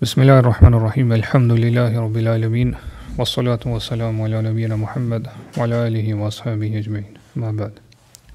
[0.00, 1.10] Bismillahi rrahmani rrahim.
[1.12, 2.76] Alhamdulillahi rabbil alamin.
[3.18, 5.26] Wassalatu wassalamu ala nabiyina Muhammad
[5.56, 7.04] wa ala alihi washabihi ajma'in.
[7.36, 7.76] Ma ba'd.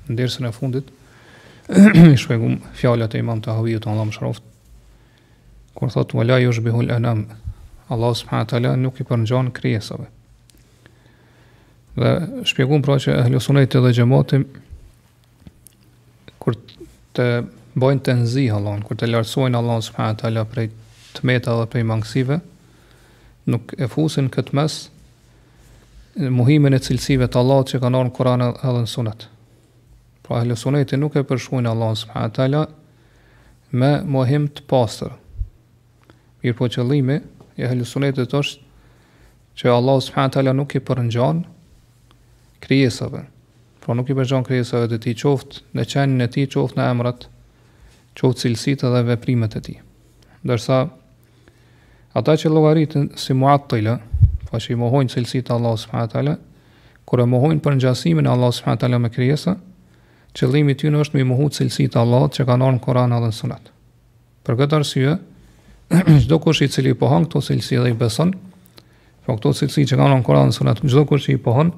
[0.06, 0.86] Në dersën e fundit
[2.14, 4.44] i shpjegum fjalët e Imam Tahawiut Allahu mshroft.
[5.74, 7.26] Kur thot wala yushbihu al-anam,
[7.90, 10.06] Allah subhanahu wa ta'ala nuk i përngjon krijesave.
[11.98, 12.14] Dhe
[12.46, 14.44] shpjegum pra që ahli sunnet dhe xhamati
[16.38, 16.62] kur
[17.16, 17.28] të
[17.74, 20.72] bojnë tenzi Allahun, kur të lartësojnë Allahun subhanahu wa ta'ala prej
[21.16, 22.40] të meta dhe për i mangësive,
[23.52, 24.76] nuk e fusin këtë mes
[26.32, 29.26] muhimin e cilësive të Allah që ka nërë në Kur'an edhe në Sunet.
[30.26, 32.64] Pra hëllë Suneti nuk e përshkuin Allah s.a.v.
[33.76, 35.14] me muhim të pasër.
[36.42, 37.20] Mirë po qëllimi
[37.60, 40.54] e hëllë Sunetit është që Allah s.a.v.
[40.56, 41.44] nuk i përëngjan
[42.66, 43.22] krijesave.
[43.84, 47.28] Pra nuk i përëngjan krijesave dhe ti qoftë në qenën e ti, qoftë në emrat,
[48.18, 49.78] qoftë cilësitë dhe veprimet e ti.
[50.46, 50.86] Dërsa
[52.16, 53.94] Ata që logaritën si muatëtëllë,
[54.48, 56.32] pa që i mohojnë cilësitë Allah s.w.t.
[57.06, 58.88] Kër e mohojnë për njësimin Allah s.w.t.
[59.04, 59.58] me kryesë,
[60.36, 63.36] qëllimi ty në është me i mohu cilësitë Allah që ka nërën Koran edhe në
[63.36, 63.68] sunat.
[64.48, 65.16] Për këtë arsye,
[66.24, 68.32] gjdo kush i cili pohon këto cilësi edhe i beson,
[69.28, 71.74] po këto cilësi që ka nërën Koran në sunat, gjdo kush i pohon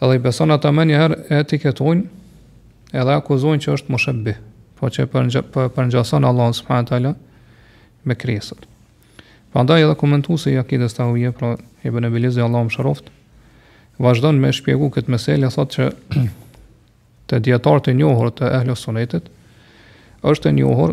[0.00, 4.36] edhe i beson atë me njëherë etiketojnë edhe akuzojnë që është më shëbbi,
[4.80, 7.16] po që për njësën Allah s.w.t.
[8.08, 8.67] me kryesët.
[9.52, 11.04] Për ndaj edhe komentu se i akides të
[11.38, 11.54] pra
[11.84, 13.08] e bëne e Allah më shëroft,
[14.42, 16.28] me shpjegu këtë meselë, e thotë që
[17.28, 19.30] të djetarë të njohër të ehlë sunetit,
[20.22, 20.92] është njohur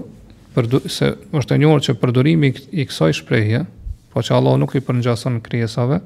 [0.55, 3.65] përdu, se, është njohur që përdurimi i kësaj shprehje,
[4.13, 5.99] po që Allah nuk i përngjason krijesave,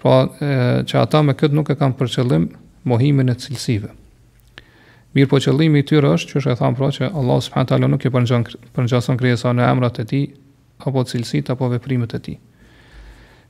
[0.00, 2.48] po e, që ata me këtë nuk e kam përqëllim
[2.88, 3.90] mohimin e cilsive.
[5.12, 7.88] Mirë po qëllimi i tyre është, që është e thamë pra që Allah s.a.
[7.90, 10.20] nuk i përngjason kriesa në emrat e ti,
[10.86, 12.38] apo cilësit apo veprimet e tij.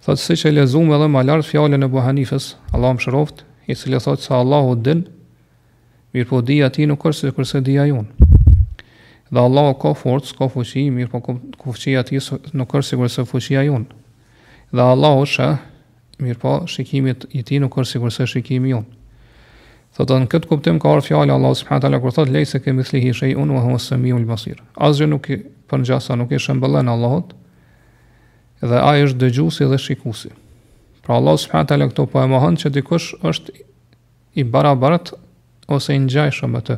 [0.05, 3.99] Thotë se e lexuam edhe më lart fjalën e Abu Hanifes, Allahu mëshiroft, i cili
[4.01, 5.03] thotë se Allahu din,
[6.15, 8.09] mirë po dija ti nuk është se kurse dija jon.
[9.31, 11.37] Dhe Allahu ka forcë, ka fuqi, mirë po
[11.67, 13.85] fuqia e tij nuk është sigurisht se fuqia jon.
[14.73, 15.51] Dhe Allahu shë,
[16.25, 18.87] mirë po shikimi i tij nuk është sigurisht se shikimi jon.
[19.99, 23.11] Thotë në këtë kuptim ka ardhur fjala Allahu subhanahu teala kur thotë leysa ke mislihi
[23.21, 24.61] shay'un wa huwa as-sami'u al-basir.
[24.79, 25.41] Azh nuk i
[25.71, 27.33] përngjasa nuk i shëmbëllën Allahut.
[28.63, 30.31] Dhe ai është dëgjuesi dhe shikuesi.
[31.03, 33.57] Pra Allahu subhanahu teala këto po e mohon se dikush është
[34.39, 35.11] i barabart
[35.67, 36.77] ose i ngjajshëm atë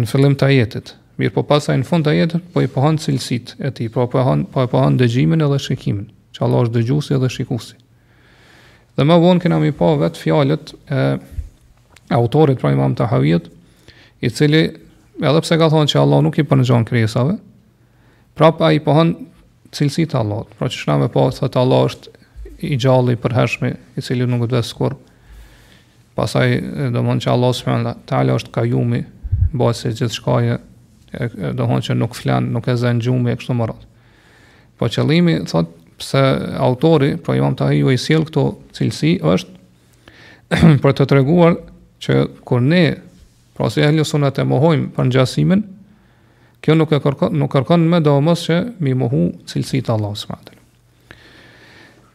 [0.00, 0.94] në fillim të jetës.
[1.20, 4.46] Mirë, po pasaj në fund të jetës po i pohon cilësitë e tij, po han,
[4.48, 7.76] po e pohon dëgjimin edhe shikimin, që Allah është dëgjuesi edhe shikuesi.
[8.96, 11.00] Dhe më vonë kemi pa vetë fjalët e
[12.10, 13.48] autorit pra imam të havijet,
[14.20, 14.62] i cili
[15.24, 17.36] edhe pse ka thonë që Allah nuk i përnëgjon kresave,
[18.36, 19.14] pra pa i pohon
[19.74, 22.14] cilësi të Allah, pra që shna me po, thëtë Allah është
[22.70, 24.98] i gjalli për hershmi, i cili nuk dhe skur,
[26.18, 26.58] pasaj
[26.92, 29.02] do mënë që Allah së përnë, të ala është kajumi,
[29.54, 30.58] bëhet se gjithë shkaje,
[31.56, 33.86] do mënë që nuk flan, nuk e zënë gjumi, e kështu më rrët.
[34.80, 36.20] Po qëllimi, thot, pse
[36.64, 38.44] autori, pra imam të hiju i sil këto
[38.76, 39.56] cilësi, është
[40.82, 41.58] për të treguar
[42.02, 42.16] që
[42.46, 42.82] kur ne
[43.56, 45.62] pra se ehli sunet e mohojmë për ngjasimin
[46.64, 50.56] kjo nuk e kërkon nuk kërkon më domos që mi mohu cilësit të Allahut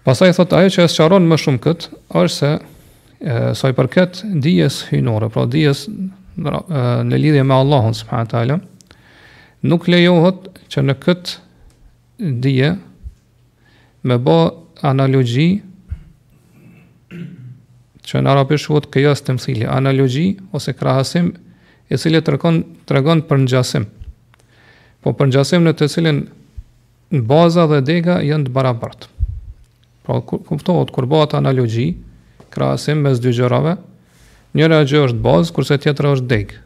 [0.05, 4.83] Pasaj thot ajo që e sqaron më shumë kët, është se sa i përket dijes
[4.91, 5.87] hyjnore, pra dijes
[6.35, 6.59] pra,
[7.01, 8.61] në lidhje me Allahun
[9.65, 11.31] nuk lejohet që në kët
[12.43, 12.69] dije
[14.05, 14.35] me bë
[14.85, 15.49] analogji
[18.05, 21.31] që në arabisht quhet të mësili, analogji ose krahasim,
[21.89, 23.85] e cili tregon tregon për ngjasim.
[25.01, 26.19] Po për ngjasim në të cilin
[27.29, 29.07] baza dhe dega janë të barabart.
[30.05, 31.89] Pra kuptohet kur bëhet analogji,
[32.53, 33.75] krahasim mes dy gjërave,
[34.57, 36.61] njëra gjë është bazë, kurse tjetra është degë.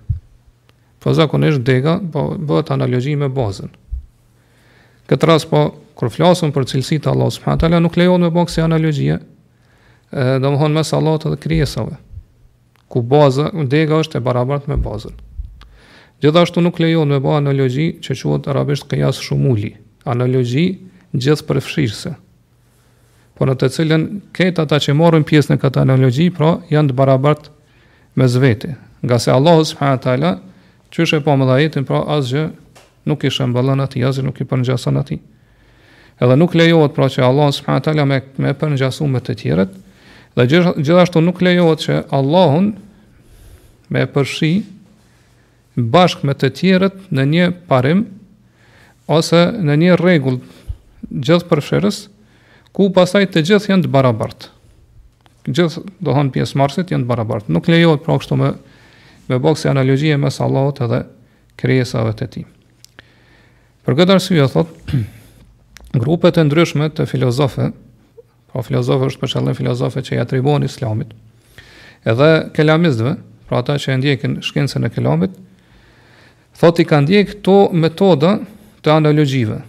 [0.99, 3.71] Po zakonisht dega po bëhet analogji me bazën.
[5.09, 5.63] Këtë ras, po
[5.97, 9.17] kur flasim për cilësi të Allahut subhanahu nuk lejohet me bëksi analogjie,
[10.11, 11.95] do më thonë mes Allahut dhe krijesave.
[12.89, 15.13] Ku baza, dega është e barabart me bazën.
[16.21, 19.75] Gjithashtu nuk lejohet me ba analogji që quhet arabisht qiyas shumuli,
[20.05, 20.65] analogji
[21.13, 22.11] gjithë fshirëse,
[23.37, 24.03] por në të cilën
[24.35, 27.51] këta ata që morën pjesë në këtë analogji, pra janë të barabart
[28.15, 28.73] me zvete.
[29.01, 30.31] Nga se Allah subhanahu që taala
[31.21, 32.43] e po më dhajetin, pra asgjë
[33.07, 35.19] nuk i shëmbëllon atij, asgjë nuk i përngjason atij.
[36.19, 39.71] Edhe nuk lejohet pra që Allah subhanahu taala me me përngjasumet të tjerët,
[40.37, 40.45] Dhe
[40.77, 42.73] gjithashtu nuk lejohet që Allahun
[43.89, 44.51] me përshi
[45.79, 48.03] bashk me të tjerët në një parim
[49.09, 50.39] ose në një regull
[51.09, 51.99] gjithë përshërës
[52.75, 54.51] ku pasaj të gjithë jenë të barabartë.
[55.49, 57.49] Gjithë dohon pjesë marsit jenë të barabartë.
[57.55, 58.51] Nuk lejohet pra kështu me,
[59.29, 60.99] me bëgësi analogjie mes Allahot edhe
[61.59, 62.43] krejesave të ti.
[63.87, 65.01] Për këtë arsye, thotë,
[66.03, 67.73] grupet e ndryshme të filozofët
[68.53, 69.57] Po filozofi është për shkallën
[70.05, 71.11] që ja atribuon Islamit.
[72.05, 73.11] Edhe kelamistëve,
[73.45, 75.33] pra ata që e ndjekin shkencën e kelamit,
[76.59, 78.31] thotë i kanë ndjekë këto metoda
[78.81, 79.59] të analogjive.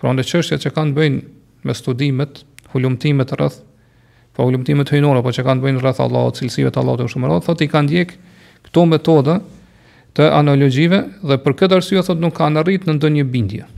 [0.00, 1.18] Pra në çështjet që kanë bën
[1.64, 2.42] me studimet,
[2.74, 7.08] hulumtimet rreth, pa po hulumtimet hyjnore, po që kanë bën rreth Allahut, cilësive të Allahut
[7.14, 8.20] shumë rreth, thotë i kanë ndjekë
[8.66, 9.38] këto metoda
[10.14, 13.68] të analogjive dhe për këtë arsye thotë nuk kanë arritë në ndonjë bindje.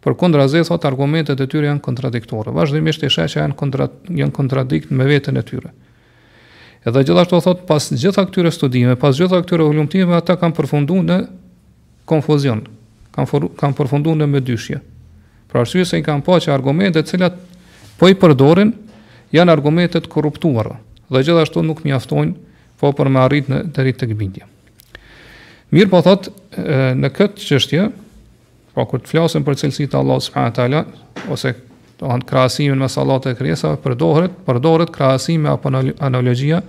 [0.00, 2.52] Por kundra thot argumentet e tyre janë kontradiktore.
[2.54, 5.72] Vazhdimisht e shaqja janë kontra janë kontradikt me veten e tyre.
[6.86, 11.16] Edhe gjithashtu thot pas gjitha këtyre studime, pas gjitha këtyre hulumtimeve ata kanë përfunduar në
[12.08, 12.62] konfuzion,
[13.16, 14.78] kanë for, kanë përfunduar në mëdyshje.
[15.50, 17.40] Për arsye se i kanë pa që argumentet të cilat
[17.98, 18.70] po i përdorin
[19.34, 20.78] janë argumentet korruptuara
[21.08, 22.36] dhe gjithashtu nuk mjaftojnë
[22.78, 24.46] po për me arritë në deri tek bindje.
[25.74, 26.30] Mirë po thot
[27.02, 27.88] në këtë qështje,
[28.78, 30.80] Pra kur të flasim për cilësitë e Allahut subhanahu teala
[31.34, 31.50] ose
[31.98, 36.60] do han krahasimin mes Allahut dhe krijesave, përdoret përdoret krahasimi apo analogjia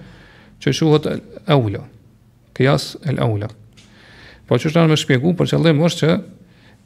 [0.57, 1.05] që quhet
[1.53, 1.83] aula.
[2.57, 3.45] Qiyas el aula.
[4.49, 6.09] Po çu shtanë më shpjegoj për qëllim është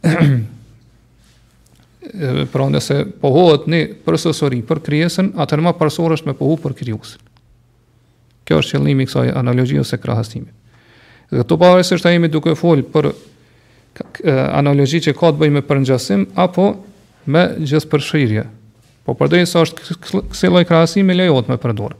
[0.03, 0.11] që
[2.51, 7.15] pra se pohohet një përsosori për krijesën, atë më parsorësh me pohu për krijuesin.
[8.43, 10.51] Kjo është qëllimi i kësaj analogjie ose krahasimit.
[11.31, 13.13] Dhe to pavarësisht ai më duke fol për
[14.53, 16.69] analogji që ka të bëjë me përngjasim apo
[17.25, 18.45] me gjithë përshirje.
[19.05, 19.97] Po përdojnë sa është
[20.31, 21.95] kësi loj krasim me lejot me përdojnë.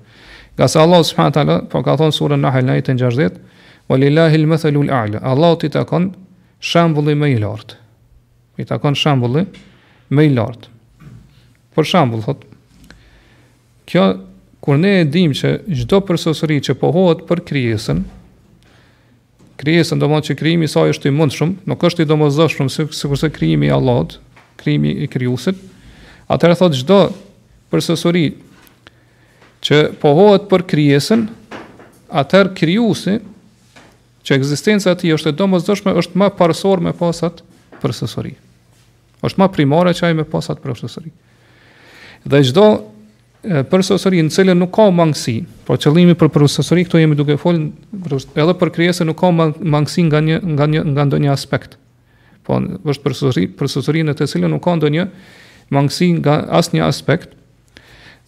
[0.57, 1.60] Nga se Allah s.a.
[1.72, 3.40] po ka thonë surën në hajlajtë në gjashdet,
[3.92, 6.10] o lillahi l-mëthë lul Allah t'i takon
[6.63, 7.75] shambulli me i lartë.
[8.62, 9.45] I takon shambulli
[10.13, 10.69] me i lartë.
[11.74, 12.45] Për shambull, thotë,
[13.90, 14.04] kjo,
[14.62, 18.04] kur ne e dim që gjdo përsosëri që pohohet për kryesën,
[19.63, 22.69] krijesën do të thotë që krijimi i saj është i mundshëm, nuk është i domosdoshëm
[22.74, 24.18] sikurse krijimi i Allahut,
[24.60, 25.60] krijimi i krijuesit.
[26.31, 26.98] Atëherë thotë çdo
[27.71, 28.25] përsosuri
[29.63, 31.24] që pohohet për krijesën,
[32.19, 33.15] atëherë krijuesi
[34.24, 37.39] që ekzistenca e tij është e domosdoshme është më parësor me pasat
[37.83, 38.36] përsosuri.
[39.24, 41.12] Është më primare që ai me pasat përsosuri.
[42.27, 42.68] Dhe çdo
[43.44, 45.38] për sosori në cilën nuk ka mangësi.
[45.68, 50.19] Po qëllimi për sosori këtu jemi duke folur edhe për krijesën nuk ka mangësi nga
[50.24, 51.75] një nga një nga ndonjë aspekt.
[52.44, 55.07] Po është për sosori, në të cilën nuk ka ndonjë
[55.75, 57.36] mangësi nga asnjë aspekt.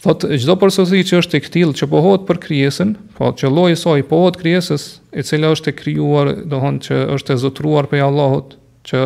[0.06, 3.80] Thot çdo sosori që është e tillë që pohohet për krijesën, po që lloji i
[3.80, 7.88] saj pohohet krijesës e cila është e krijuar, do të thonë që është e zotruar
[7.90, 9.02] prej Allahut, që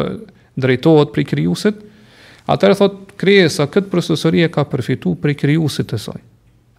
[0.59, 1.85] drejtohet prej krijuesit,
[2.49, 6.21] Atëherë thot krijesa kët procesori e ka përfituar prej krijuesit të saj.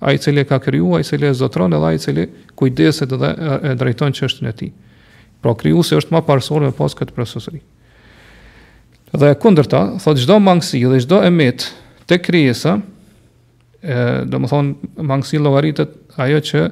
[0.02, 2.24] Ai i cili e ka krijuar, ai i cili e zotron edhe ai i cili
[2.58, 3.30] kujdeset dhe
[3.70, 4.70] e drejton çështën e tij.
[5.44, 7.60] Pra krijuesi është më parsor me pas kët procesori.
[9.14, 11.68] Dhe e kundërta, thot çdo mangësi dhe çdo emet
[12.10, 12.78] te krijesa,
[13.82, 14.72] ë, do të thon
[15.06, 16.64] mangësi llogaritet ajo që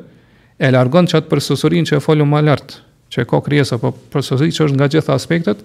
[0.59, 2.81] e largon çat procesorin që e folu më lart,
[3.15, 5.63] që e ka krijesa, po procesori që është nga gjitha aspektet,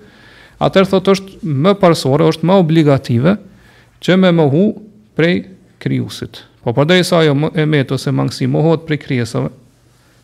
[0.64, 3.34] atër thot është më parsore, është më obligative
[4.04, 4.64] që me mohu
[5.18, 5.48] prej
[5.84, 6.40] kryusit.
[6.64, 9.52] Po përdej sa jo e metë ose mangësi mëhot prej kryesave,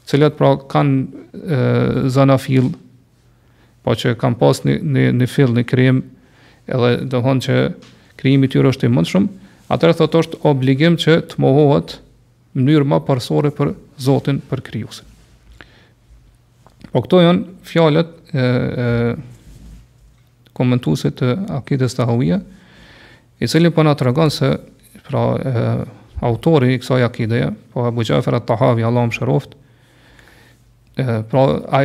[0.07, 2.37] cilat pra kanë zana
[3.79, 5.99] po që kanë pas një, një, një fil një krim,
[6.69, 7.55] edhe dohon që
[8.19, 9.27] kryimi tyre është i mund shumë,
[9.71, 11.97] atër thot është obligim që të mëhot
[12.59, 15.05] mënyrë më parsore për zotin për kryusit.
[16.89, 18.87] Po këto janë fjalët e, e
[20.59, 22.39] komentuesit të akides të hauje,
[23.39, 24.49] i cili përna po të tregon se
[25.07, 25.67] pra, e,
[26.29, 29.53] autori i kësaj akideja, po Abu Jafer at Tahavi, Allahum më shëroft,
[30.99, 31.45] e, pra,
[31.79, 31.83] a,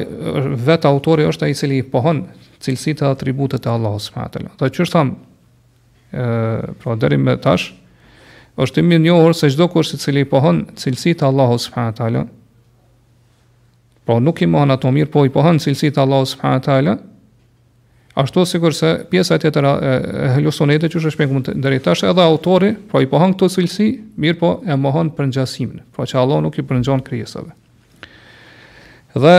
[0.69, 2.25] vetë autori është a i cili i pohon
[2.65, 4.55] cilësit e atributet e Allah së taala.
[4.59, 5.17] Dhe që është thamë,
[6.83, 7.71] pra, deri me tash,
[8.59, 12.31] është imi njohër se çdo kush i cili i pohon cilësit e Allah së më
[14.05, 16.99] Pra, nuk i mohon ato mirë, po i pohon cilësit e Allah së taala,
[18.15, 23.01] Ashtu si se pjesa tjetër e helosonete që është më të ndërejtash edhe autori, pra
[23.03, 23.89] i pohon këto cilësi,
[24.23, 27.51] mirë po e mohon për ngjasimin, pra po që Allah nuk i për krijesave.
[29.19, 29.37] Dhe,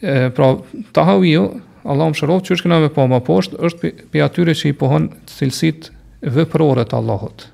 [0.00, 0.48] e, pra,
[0.94, 4.68] të Allahu Allah më shërof që shkina me po më poshtë, është për atyre që
[4.70, 5.90] i pohon cilësit
[6.22, 7.48] vëprore të Allahot,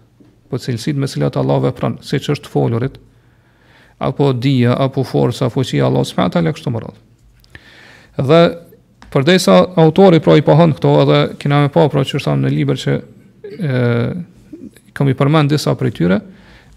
[0.53, 3.01] po cilësit me cilat Allah vëpran, siç që është folurit,
[3.99, 7.01] apo dija, apo forësa, apo që i Allah s'pëta, le kështu më radh.
[8.21, 8.43] Dhe,
[9.15, 12.49] Përdej sa autori pra i pahon këto edhe kina me pa pra që është në
[12.51, 12.95] liber që
[13.47, 13.75] e,
[14.93, 16.17] kam i përmen disa për tyre,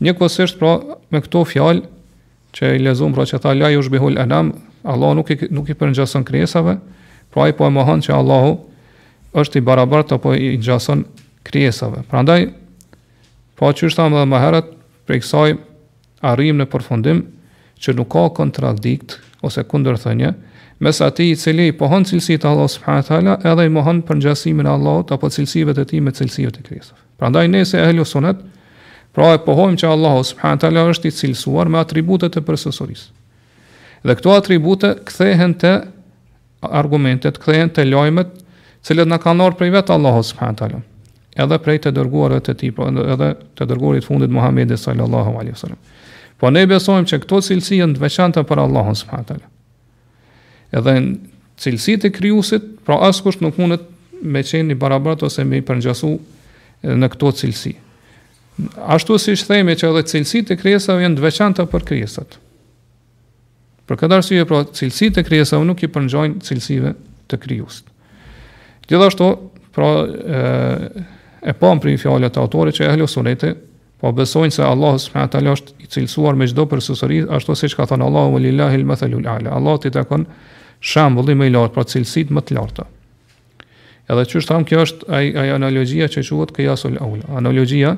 [0.05, 0.75] një kësisht pra
[1.15, 1.81] me këto fjalë
[2.59, 4.51] që i lezum pra që ta laj u shbihull enam,
[4.85, 6.77] Allah nuk i, nuk i përngjason kriesave,
[7.33, 8.53] pra i po e mahon që Allahu
[9.37, 11.07] është i barabartë apo i ngjason
[11.47, 12.03] krijesave.
[12.11, 12.51] Prandaj
[13.57, 14.69] po pra qysh thamë më herët
[15.09, 15.57] prej kësaj
[16.35, 17.25] arrim në përfundim
[17.81, 20.35] që nuk ka kontradikt ose kundërthënie
[20.79, 24.19] mes ati i cili i pohon cilësitë të Allah subhanahu hala, edhe i mohon për
[24.21, 26.97] njësimin Allah apo cilësive të ti me cilësive të Krishtit.
[27.17, 28.37] Pra ndaj nese e helu sunet,
[29.11, 33.07] pra e pohojmë që Allah subhanahu hala është i cilësuar me atributet të përsesoris.
[34.05, 35.73] Dhe këto atribute këthehen të
[36.69, 38.29] argumentet, këthehen të lojmet,
[38.85, 40.83] cilët në kanë ardhur prej vetë Allah subhanahu hala
[41.37, 43.27] edhe prej të dërguarëve të tij, po, edhe
[43.59, 45.77] të dërguarit fundit Muhamedit sallallahu alaihi wasallam.
[46.41, 49.51] Po ne besojmë që këto cilësi janë të veçanta për Allahun subhanallahu
[50.75, 53.85] edhe në cilësit e kryusit, pra askusht nuk mundet
[54.21, 56.11] me qenë një barabrat ose me i përngjasu
[56.91, 57.73] në këto cilësi.
[58.89, 62.39] Ashtu si shë theme që edhe cilësit e kryesave jenë dveçanta për kryesat.
[63.87, 66.95] Për këtë arsye, pra cilësit e kryesave nuk i përngjojnë cilësive
[67.31, 67.93] të kryusit.
[68.87, 69.27] Gjithashtu,
[69.75, 70.41] pra e,
[71.47, 73.07] e pomprin fjallet e autorit që e hlo
[73.97, 77.87] Po besojnë se Allah subhanahu taala është i cilësuar me çdo përsosuri, ashtu siç ka
[77.89, 79.55] thënë Allahu walillahi al-mathalul a'la.
[79.57, 80.27] Allah ti takon
[80.85, 82.85] shembulli më i lartë për cilësitë më të larta.
[84.07, 87.25] Edhe çu thon kjo është ai ai analogjia që quhet qiyasul aula.
[87.41, 87.95] Analogjia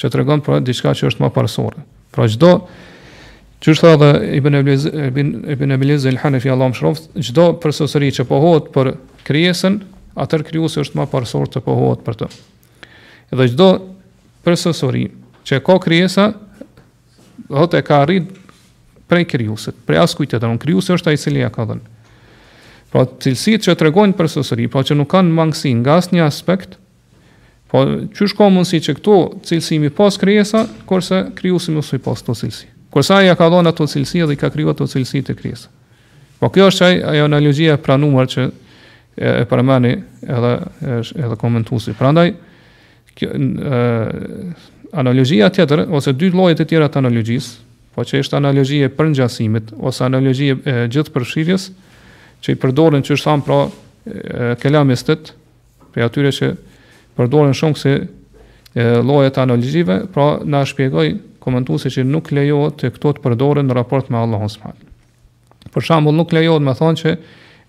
[0.00, 1.84] që tregon për diçka që është më parsorë.
[2.14, 2.54] Pra çdo
[3.58, 4.08] Që është edhe
[4.38, 8.92] Ibn Abliz Ibn Abliz al-Hanafi Allahu mëshiroft, çdo përsosuri që pohohet për
[9.26, 9.80] krijesën,
[10.14, 12.28] atë krijuesi është më parsor të pohohet për të.
[13.34, 13.66] Edhe çdo
[14.48, 15.02] për sësori,
[15.44, 16.28] që ka kryesa,
[17.48, 18.28] dhe të ka rrit
[19.08, 21.96] prej kryusit, prej as kujtet, dhe në kryusit është a i cili e ka dhenë.
[22.88, 26.24] Pra, cilësit që të regojnë për sësori, pra që nuk kanë mangësi nga asë një
[26.24, 26.76] aspekt,
[27.68, 27.82] pra
[28.16, 29.16] që shko mundësi që këto
[29.48, 32.68] cilësimi pas kryesa, kërse kryusit më sëj pas të cilësi.
[32.94, 35.68] Kërsa e ka dhona të cilësi edhe i ka kryo të cilësi të kryesa.
[36.40, 38.44] Po kjo është qaj, ajo analogia që
[39.16, 39.96] e, e përmeni
[40.38, 40.52] edhe,
[41.18, 41.92] edhe komentusi.
[41.98, 42.36] Pra ndaj, e,
[43.18, 44.52] kjo, uh,
[44.98, 47.58] analogjia tjetër, ose dy llojet e tjera të analogjisë,
[47.96, 51.54] po që është analogjie për njësimit, ose analogjie e, gjithë
[52.44, 53.56] që i përdorin që është thamë pra
[54.62, 55.32] kelamistet,
[55.90, 56.50] për atyre që
[57.18, 57.94] përdorin shumë se
[59.02, 61.10] lojet analogjive, pra na shpjegoj
[61.42, 64.86] komentu se që nuk lejohet të këto të përdorin në raport me Allahun smalë.
[65.74, 67.16] Për shambull nuk lejohet me thonë që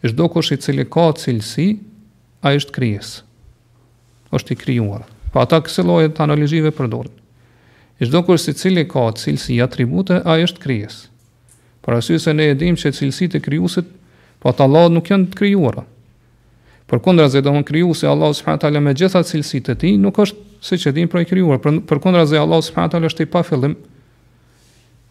[0.06, 1.72] është do kush i cili ka cilësi,
[2.46, 3.16] a është kryes,
[4.30, 5.16] është i kryuarë.
[5.30, 6.88] Pa po ata kësaj lloje të analizave për
[8.00, 11.02] I shdo çdo kur si cili ka cilësi i atribute, ai është krijes.
[11.84, 13.86] Për arsye se ne e dimë se cilësitë e kryusit,
[14.40, 15.84] po ata Allah nuk janë të krijuara.
[16.88, 20.38] kundra se domon krijuesi Allahu subhanahu Allah taala me gjitha cilësitë e tij nuk është
[20.64, 23.44] si që dim për i krijuar, përkundër se Allahu subhanahu wa taala është i pa
[23.44, 23.76] fillim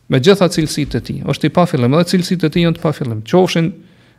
[0.08, 2.82] me gjitha cilësitë e tij, është i pa fillim dhe cilësitë e tij janë të
[2.82, 3.20] pa fillim.
[3.22, 3.72] Qofshin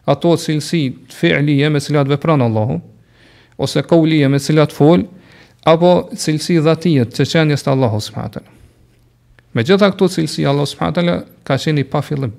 [0.05, 0.83] ato cilësi
[1.19, 2.81] të me të cilat Allahu
[3.57, 5.03] ose qaulije me të cilat fol,
[5.67, 8.51] apo cilësi dhatie të çënjes të Allahu subhanahu teala.
[9.53, 11.15] Me gjitha këto cilësi Allahu subhanahu teala
[11.47, 12.31] ka qenë pa fillim.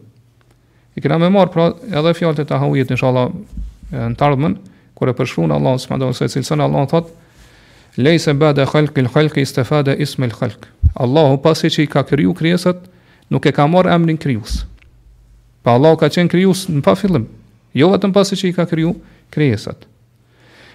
[0.96, 3.28] E kemë më marr pra edhe fjalët e ta inshallah
[3.92, 4.56] në të ardhmen
[4.94, 7.10] kur e përshkruan Allahu subhanahu teala se cilësinë Allahu thot
[7.96, 10.66] leysa ba'da khalqil khalqi istafada ismil khalq.
[10.96, 12.88] Allahu pasi që i ka kriju krijesat
[13.30, 14.64] nuk e ka marr emrin krijues.
[15.62, 17.28] Pa Allahu ka qenë krijus në pa fillim.
[17.74, 18.94] Jo vetëm pasi që i ka kriju
[19.30, 19.89] krijesat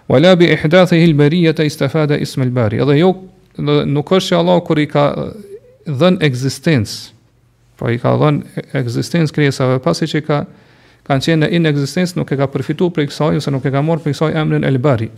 [0.07, 3.09] wala bi ihdathihi al-bariyah istafada ism al-bari edhe jo
[3.57, 5.05] nuk është se Allah kur i ka
[5.87, 8.41] dhën ekzistencë pra i ka dhën
[8.81, 10.43] ekzistencë krijesave pasi që ka
[11.05, 14.05] kanë qenë në inekzistencë nuk e ka përfituar prej kësaj ose nuk e ka marrë
[14.05, 15.09] prej kësaj emrin el-bari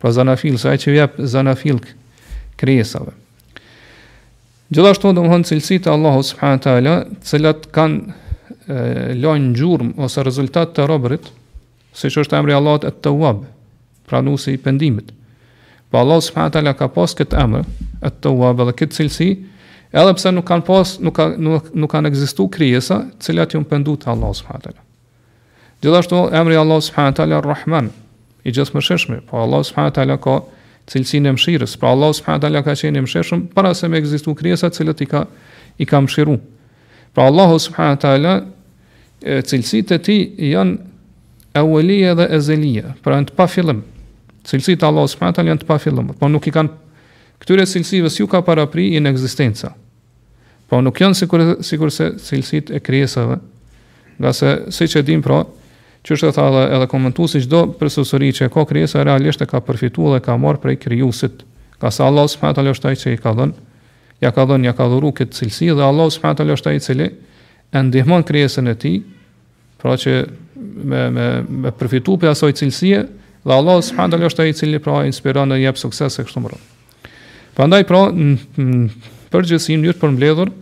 [0.00, 1.82] pra zanafil sa që jep zanafil
[2.60, 3.12] krijesave
[4.72, 11.26] gjithashtu domthon cilësitë e Allahut subhanahu të cilat kanë lënë gjurmë ose rezultat të robërit
[11.98, 13.42] siç është emri Allahut at-tawwab
[14.06, 15.12] pranuse i pendimit.
[15.90, 17.66] Po Allah subhanahu taala ka pas këtë emër,
[18.02, 19.28] at tawwab dhe këtë cilësi,
[19.92, 23.60] edhe pse nuk kanë pas, nuk ka nuk, nuk kanë ekzistuar krijesa, të cilat ju
[23.62, 24.82] mpendut te Allah subhanahu taala.
[25.84, 27.90] Gjithashtu emri Allah subhanahu taala Rahman,
[28.44, 30.38] i gjithëmshirshëm, po Allah subhanahu taala ka
[30.90, 31.76] cilësinë e mëshirës.
[31.78, 35.02] Pra Allah subhanahu taala ka qenë i mëshirshëm para se me ekzistu krijesa të cilat
[35.04, 35.26] i ka
[35.82, 36.40] i ka mëshiruar.
[37.14, 38.34] Pra Allah subhanahu taala
[39.22, 40.22] cilësitë e tij
[40.56, 40.80] janë
[41.60, 43.84] awelia dhe ezelia, pra në të pa fillim
[44.44, 46.98] cilësit Allah subhanahu taala janë të pafillshme, po nuk i kanë
[47.42, 49.72] këtyre cilësive si u ka parapri në ekzistenca.
[50.70, 53.38] Po nuk janë sikur sikur se cilësitë e krijesave,
[54.22, 55.42] nga se siç e dim pra,
[56.02, 60.16] që është thallë edhe, edhe si çdo profesori që ka krijesa realisht e ka përfituar
[60.18, 61.44] dhe ka marrë prej krijuesit.
[61.78, 63.70] Ka sa Allahu subhanahu taala është ai që i ka dhënë
[64.22, 66.82] ja ka dhënë, ja ka dhuruar këtë cilësi dhe Allahu subhanahu taala është ai i
[66.82, 67.08] cili
[67.74, 69.00] e ndihmon krijesën e tij,
[69.78, 70.12] pra që
[70.90, 71.26] me me
[71.62, 73.02] me përfituar për asaj cilësie,
[73.42, 76.50] Dhe Allah subhanahu taala është ai cili pra inspiron dhe jep sukses e kështu me
[76.52, 76.62] Për
[77.58, 77.98] Prandaj pra
[79.32, 80.52] përgjithësi mënyrë për mbledhur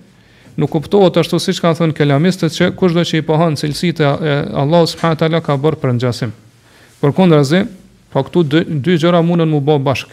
[0.58, 4.32] nuk kuptohet ashtu siç kanë thënë kelamistët se kushdo që i pohon cilësitë e
[4.62, 6.32] Allah subhanahu taala ka bërë për ngjasim.
[7.00, 7.60] Përkundrazi,
[8.12, 10.08] pa këtu dy, dy gjëra mundën mu bë bashk.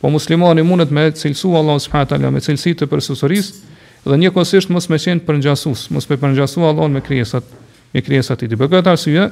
[0.00, 3.48] Po muslimani mundet me cilësu Allah subhanahu taala me cilësitë e përsosuris
[4.06, 7.44] dhe njëkohësisht mos me qenë për ngjasus, mos me për ngjasu Allah me krijesat,
[7.92, 8.60] me krijesat i tij.
[8.62, 9.28] Për këtë arsye,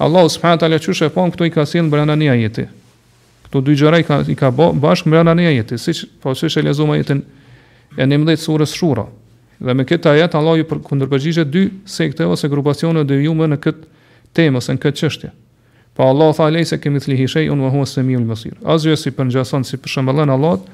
[0.00, 2.62] Allahu subhanahu wa taala çu shefon këtu i ka sin brenda një ajeti.
[3.44, 6.56] Këto dy gjëra i ka i ka bë bashkë brenda një ajeti, siç po siç
[6.56, 7.20] e lexuam ajetin
[7.98, 9.04] e 19 surës Shura.
[9.60, 14.08] Dhe me këtë ajet Allahu ju kundërpërgjigjet dy sekte ose grupacione të vjetër në këtë
[14.38, 15.30] temë ose në këtë çështje.
[15.96, 18.56] Po Allahu tha lejse kemi thli hishej un wa huwa samiul basir.
[18.64, 20.64] Azhë si për ngjason si për shembëllën Allahut,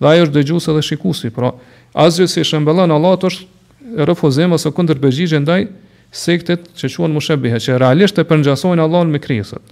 [0.00, 1.30] dhe ai është dëgjues edhe shikuesi.
[1.36, 1.52] Pra,
[1.92, 5.66] azhë si shembëllën Allahut është refuzim ose kundërpërgjigje ndaj
[6.10, 9.62] sektet që quhen më që realisht e përngjasojnë Allah në me krijesat,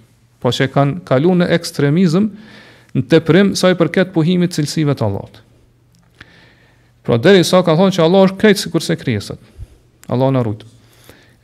[0.41, 2.29] po që kanë kalu në ekstremizm
[2.95, 3.21] në të
[3.59, 5.29] sa saj përket pohimit cilësive të Allah.
[7.05, 9.39] Pra deri sa ka thonë që Allah është krejtë si kurse krijesat.
[10.13, 10.67] Allah në rrujtë.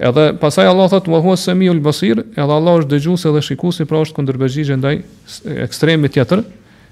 [0.05, 3.85] Edhe pasaj Allah thotë më huasë se mi basir, edhe Allah është dëgjusë edhe shikusi,
[3.89, 4.97] pra është këndërbëgjigje ndaj
[5.65, 6.43] ekstremit tjetër,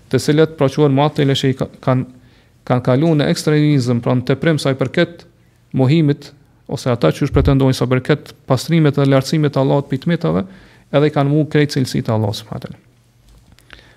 [0.09, 2.05] të cilët pra quen më atë të kanë
[2.65, 5.25] kan kalu në ekstremizm, pra në të prim saj përket
[5.75, 6.29] mohimit
[6.71, 10.45] ose ata që është pretendojnë sa bërket pastrimet dhe lartësimet Allah për të pitmetave,
[10.95, 12.77] edhe kanë mu krejt cilësi të Allah së fatën.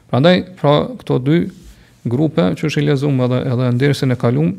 [0.09, 1.37] Pra ndaj, pra këto dy
[2.07, 4.57] grupe që është i lezumë edhe, edhe ndirësin e kalumë,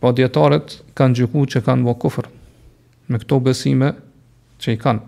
[0.00, 2.30] pa po djetarët kanë gjyku që kanë bo kufrë
[3.10, 3.90] me këto besime
[4.62, 5.00] që i kanë.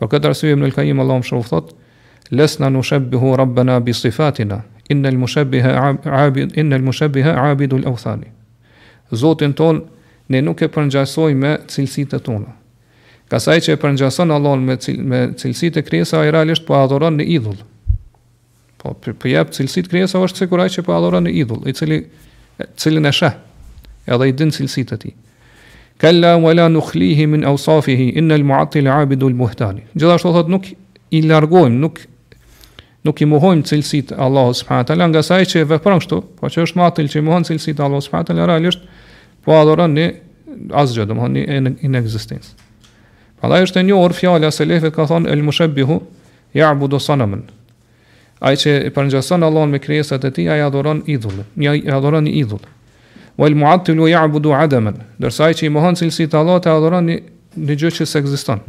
[0.00, 1.70] Për këtë arsye Ibn al-Qayyim Allahu më shoh thot:
[2.32, 4.58] "Lesna nushabbihu rabbana bi sifatina,
[4.90, 5.72] innal mushabbiha
[6.04, 8.26] 'abid innal mushabbiha 'abidul awthani."
[9.12, 9.84] Zotin tonë
[10.30, 12.52] ne nuk e përngjasoj me cilësit e tonë.
[13.32, 16.76] Kasaj që e përngjason Allah me, cil, me cilësit e kresa, a i realisht po
[16.78, 17.58] adhoron në idhull.
[18.82, 22.00] Po përjep cilësitë cilësit kresa është sikuraj që po adhoron në idhull, i cili,
[22.76, 23.36] cilin e shah,
[24.10, 25.12] edhe i din cilësit e ti.
[26.02, 29.84] Kalla wala nukhlihi min ausafihi innal mu'attil 'abidul muhtani.
[29.94, 30.72] Gjithashtu thot nuk
[31.14, 32.02] i largojmë, nuk
[33.02, 34.50] nuk i mohojm cilësit Allah,
[35.10, 38.10] nga saj që vepron kështu, po që është matil që i mohon cilësit e subhanahu
[38.10, 38.82] wa taala realisht
[39.44, 40.06] po adhuron një
[40.76, 42.54] asgjë, do të thonë inexistence.
[43.42, 46.00] është e një or fjala se lefet ka thonë el mushabihu
[46.54, 47.42] ya'budu ja sanaman.
[48.40, 51.44] Ai që e përngjason Allahun me krijesat e tij, ai adhuron idhul.
[51.56, 52.58] Një ai adhuron idhul.
[53.38, 54.96] Wa el mu'attilu ya'budu adaman.
[55.18, 58.60] Do të që i mohon cilësi të Allahut, ai adhuron një gjë që s'ekziston.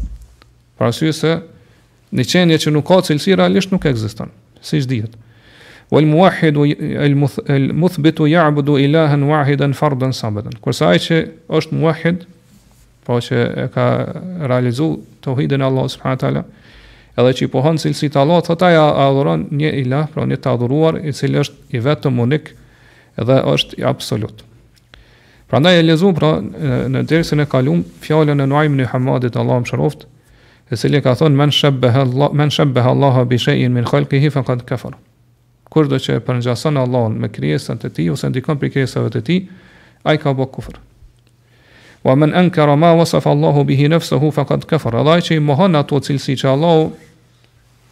[0.77, 1.41] Pra se
[2.13, 4.29] në çënje që nuk ka cilësi realisht nuk ekziston,
[4.62, 5.13] siç dihet.
[5.91, 6.57] والموحد
[7.49, 11.67] المثبت يعبد إلها واحدا فردا صمدا كل ساي شيء اش
[13.29, 13.85] që e ka
[14.47, 14.85] realizu
[15.23, 16.43] të Allah subhanahu taala
[17.19, 20.47] edhe që i pohon cilësi të Allah, thëta ja adhuron një ilah, pra një të
[20.53, 22.53] adhuruar, i cilë është i vetëm unik
[23.19, 24.37] edhe është i absolut.
[25.51, 26.29] Pra ndaj e lezu, pra
[26.93, 30.07] në dersin e kalum, fjallën e nuajmë një hamadit Allah më shëroft,
[30.71, 34.79] e cilë ka thonë, men shëbbehe Allah, men shëbbehe Allah, shay'in min khalqihi fa këtë
[35.73, 39.39] kurdo që e përngjason Allahun me krijesën e tij ose ndikon për krijesave të tij,
[40.05, 40.77] ai ka bë kufër.
[42.05, 45.01] Wa man ankara ma wasafa Allahu bihi nafsuhu faqad kafara.
[45.01, 46.86] Allah që i mohon ato cilësi që Allahu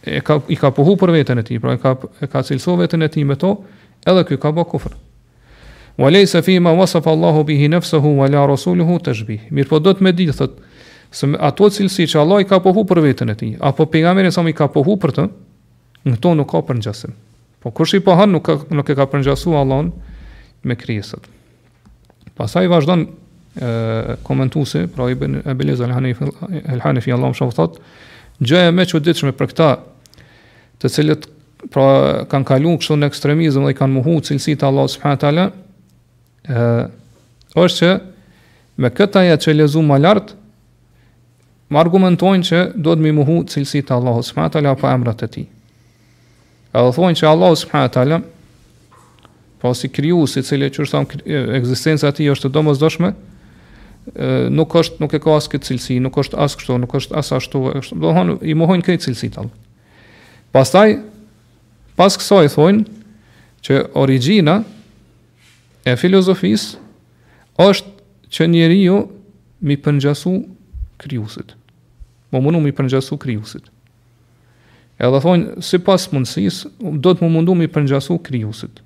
[0.04, 2.82] e ka i ka pohu për veten e tij, pra e ka e ka cilësuar
[2.84, 3.54] veten e tij me to,
[4.06, 4.94] edhe ky ka bë kufër.
[5.98, 9.48] Wa laysa fi ma wasafa Allahu bihi nafsuhu wa la rasuluhu tashbih.
[9.50, 10.54] Mir po do të më di thot
[11.12, 14.44] se ato cilësi që Allah i ka pohu për veten e tij, apo pejgamberi sa
[14.48, 15.26] i ka pohu për të,
[16.08, 17.12] në to nuk ka përngjasim.
[17.62, 19.92] Po kush i pohon nuk ka, nuk e ka përngjasu Allahun
[20.66, 21.22] me krijesat.
[22.38, 23.04] Pastaj vazhdon
[23.62, 26.30] ë komentuesi, pra bën e al-Hanifi
[26.74, 27.76] al-Hanifi Allahu shoh thot,
[28.42, 29.68] gjëja më e çuditshme për këta
[30.82, 31.28] të cilët
[31.70, 35.44] pra kanë kaluar kështu në ekstremizëm dhe kanë mohuar cilësitë të Allah subhanahu taala
[36.50, 36.88] ë
[37.62, 37.92] është që
[38.82, 40.34] me këtë ajë që lezu më lart
[41.72, 45.46] më argumentojnë që duhet më mohu cilësitë të Allah subhanahu taala pa emrat e tij
[46.80, 48.18] edhe thonë që Allah subhanahu wa taala
[49.62, 51.02] pasi krijuesi i cili që është
[51.58, 53.10] ekzistenca e tij është e domosdoshme
[54.58, 57.28] nuk është nuk e ka as këtë cilësi, nuk është as kështu, nuk është as
[57.36, 58.10] ashtu, është do
[58.50, 59.52] i mohojnë këtë cilësi tall.
[60.56, 60.96] Pastaj
[62.00, 62.98] pas kësaj thonë
[63.62, 64.56] që origjina
[65.86, 66.80] e filozofisë
[67.62, 68.96] është që njeriu
[69.62, 70.34] mi pëngjasu
[70.98, 71.54] kriusit.
[72.32, 73.68] Mo mundu mi pëngjasu kriusit.
[75.02, 76.60] Edhe thonë, si pas mundësis,
[77.02, 78.78] do të mu mundu mi përngjasu kryusit.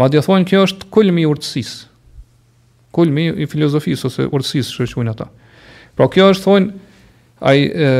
[0.00, 1.84] Ma dhe thonë, kjo është kulmi urtsis,
[2.98, 5.26] Kulmi i filozofisë ose urtsis, që ata.
[5.94, 6.70] Pra kjo është thonë,
[7.44, 7.90] ai e,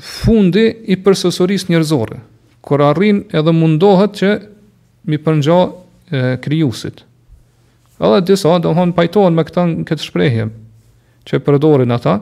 [0.00, 2.16] fundi i përsësoris njërzore,
[2.64, 4.30] kur arrin edhe mundohet që
[5.12, 5.58] mi përngja
[6.42, 7.04] kryusit.
[8.00, 10.48] Edhe disa, do thonë, pajtohen me këtan, këtë shprejhje,
[11.28, 12.16] që përdorin ata,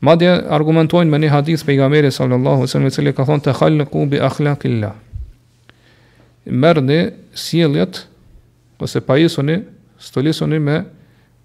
[0.00, 3.52] Madje argumentojnë me një hadith për i alaihi sallallahu sallam e cili ka thonë të
[3.58, 4.62] khalë në kubi akhlak
[7.36, 8.06] sjelljet
[8.82, 9.14] ose pa
[10.02, 10.78] stolisuni me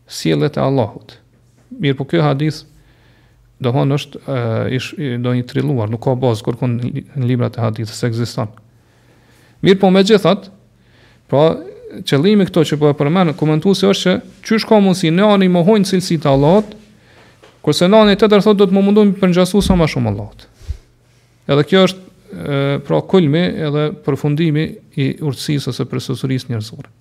[0.08, 1.12] sjelljet e Allahut.
[1.84, 2.62] Mirë po kjo hadith
[3.60, 6.78] dohon është uh, ish, do një trilluar, nuk ka bazë kërkon
[7.20, 8.48] në librat e hadith se egzistan.
[9.64, 10.48] Mirë po me gjithat
[11.28, 11.44] pra
[12.08, 14.16] qëllimi këto që po e përmenë, komentu se është
[14.46, 16.72] që që shka mund si në anë i mohojnë cilësit e Allahut
[17.66, 20.44] Kurse nani i tetë thotë do të më mundojmë për ngjasu sa më shumë Allahut.
[21.50, 24.66] Edhe kjo është e, pra kulmi edhe përfundimi
[25.02, 26.92] i urtësisë ose përsosurisë njerëzore.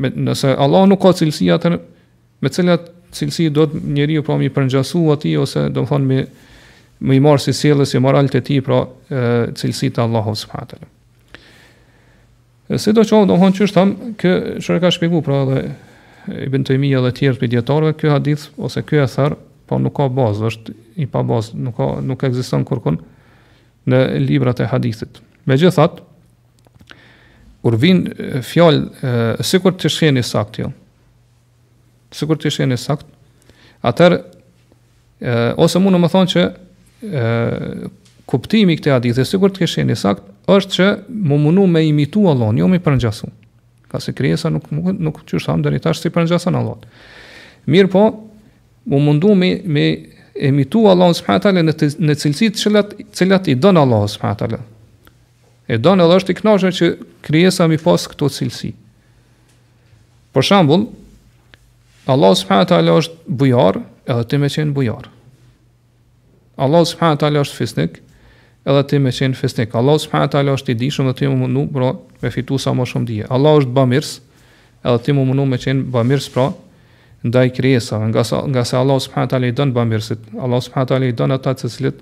[0.00, 2.86] Me nëse Allah nuk ka cilësi atë me të cilat
[3.18, 6.22] cilësi do të njeriu pra më për ngjasu atij ose do të thonë më
[7.00, 8.80] më i marr si sjellës si moral të tij pra
[9.12, 10.88] cilësitë të Allahut subhanahu
[12.80, 17.00] Se do të thonë që është thamë, kë shoqë ka shpjeguar pra edhe Ibn Taymija
[17.00, 19.08] dhe të tjerë pediatarëve, ky hadith ose ky e
[19.70, 22.98] po nuk ka bazë, është i pa bazë, nuk ka nuk ekziston kurkun
[23.90, 25.20] në librat e hadithit.
[25.48, 26.02] Megjithatë,
[27.64, 28.02] kur vin
[28.46, 30.64] fjalë sikur të shkjeni saktë.
[30.64, 30.70] Jo,
[32.16, 33.06] sikur të shheni saktë,
[33.86, 34.16] atër,
[35.62, 37.28] ose mund të më thonë që e,
[38.30, 40.86] kuptimi i hadithit hadithi sikur të shkjeni saktë është që
[41.30, 43.36] më munu me imitu Allah, jo më i
[43.90, 47.06] Ka se kriesa nuk, nuk, nuk qështë hamë dërita si përëngjasa në Allah.
[47.74, 48.02] Mirë po,
[48.86, 49.98] u mundu me, me
[50.40, 52.50] emitu Allahun subhanahu taala në në cilësi
[53.14, 54.58] cilat, i don Allahu subhanahu taala.
[55.70, 56.86] E don edhe është i kënaqur që
[57.26, 58.72] krijesa mi pasë këto cilësi.
[60.34, 60.88] Për shembull,
[62.10, 63.78] Allahu subhanahu taala është bujar,
[64.10, 65.06] edhe ti më qen bujar.
[66.60, 68.00] Allahu subhanahu taala është fisnik,
[68.64, 69.76] edhe ti më qen fisnik.
[69.78, 72.88] Allahu subhanahu taala është i dishëm edhe ti më mundu pra me fitu sa më
[72.90, 73.28] shumë dije.
[73.30, 74.16] Allahu është bamirs,
[74.82, 76.48] edhe ti më mundu me qen bamirs pra
[77.22, 80.18] ndaj krijesave, nga sa, nga se Allah subhanahu taala i don bamirësit.
[80.40, 81.98] Allah subhanahu taala i don ata të cilët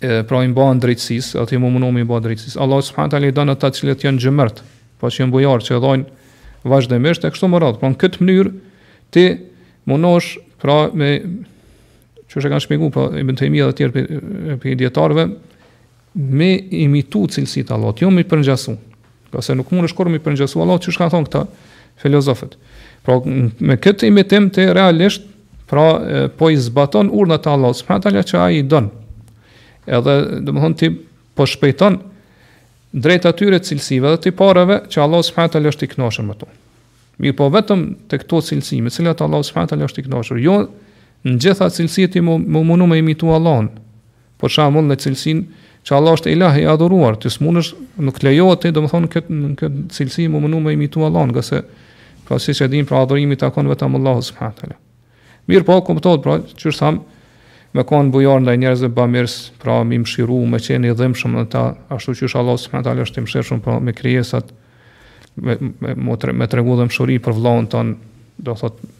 [0.00, 2.58] e pra i mban drejtësisë, atë më mundon me mban drejtësisë.
[2.62, 4.62] Allah subhanahu taala i don ata të cilët janë xhëmërt,
[4.98, 6.32] po që janë bujar, që dhajnë
[6.72, 7.78] vazhdimisht e kështu më radh.
[7.78, 8.56] Pra në këtë mënyrë
[9.14, 9.24] ti
[9.90, 11.12] mundosh pra me
[12.28, 15.28] çu e kanë shpjeguar po Ibn Taymija edhe të tjerë për dietarëve
[16.34, 18.74] me imitu cilësitë Allahut, jo me përngjasu.
[19.32, 21.44] Qase nuk mund mundesh kurrë me përngjasu Allah, çu ka thon këta
[22.02, 22.54] filozofët.
[23.04, 23.18] Pra
[23.68, 25.26] me këtë imitim të realisht,
[25.68, 28.90] pra e, po i zbaton urnat e Allahut subhanahu taala që ai i don.
[29.88, 30.88] Edhe domthon ti
[31.36, 31.98] po shpejton
[32.92, 36.48] drejt atyre cilësive dhe të pareve që Allah subhanahu taala është i kënaqur me to.
[37.20, 40.56] Mirë po vetëm të këto cilësime, me cilat Allah subhanahu taala është i kënaqur, jo
[41.28, 42.36] në gjitha cilësitë i mu,
[42.88, 43.68] me imitu Allahun.
[44.38, 47.72] Por shamull në cilësinë që Allah është ilah i adhuruar, ti smunësh
[48.06, 51.62] nuk lejohet ti domthon këtë në këtë cilësi mu mundu me imitu Allahun, se...
[52.28, 54.76] Pra si që dim, pra adhurimi të akon vetëm Allahu subhanahu wa taala.
[55.48, 57.00] Mirë po, kuptohet pra, që është thamë,
[57.78, 61.46] me konë bujarë ndaj njerëz dhe bëmirës, pra mi mshiru, me qeni i dhimshëm dhe
[61.56, 61.62] ta,
[61.96, 64.52] ashtu që është Allah subhanahu wa taala është i mshirshëm pra me krijesat,
[65.40, 67.96] me me me, tre, me tregu dhe mshuri për vllahun ton,
[68.36, 68.90] do thotë,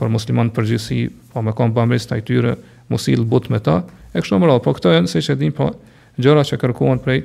[0.00, 1.00] për muslimanë përgjithësi,
[1.32, 2.56] pa po, me kon bamës të ajtyre,
[2.92, 3.80] mos i lbut me ta,
[4.12, 4.60] e kështu më radh.
[4.66, 5.72] Po këto janë siç e din, pra
[6.20, 7.22] gjëra që kërkohen prej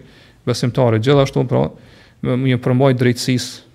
[0.48, 1.04] besimtarit.
[1.06, 1.68] Gjithashtu pra,
[2.26, 3.69] me një përmbaj drejtësisë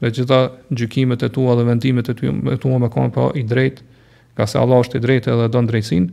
[0.00, 3.44] dhe gjitha gjykimet e tua dhe vendimet e tua, e tua me kanë pa i
[3.46, 3.82] drejt,
[4.34, 6.08] ka se Allah është i drejt edhe në drejtsin,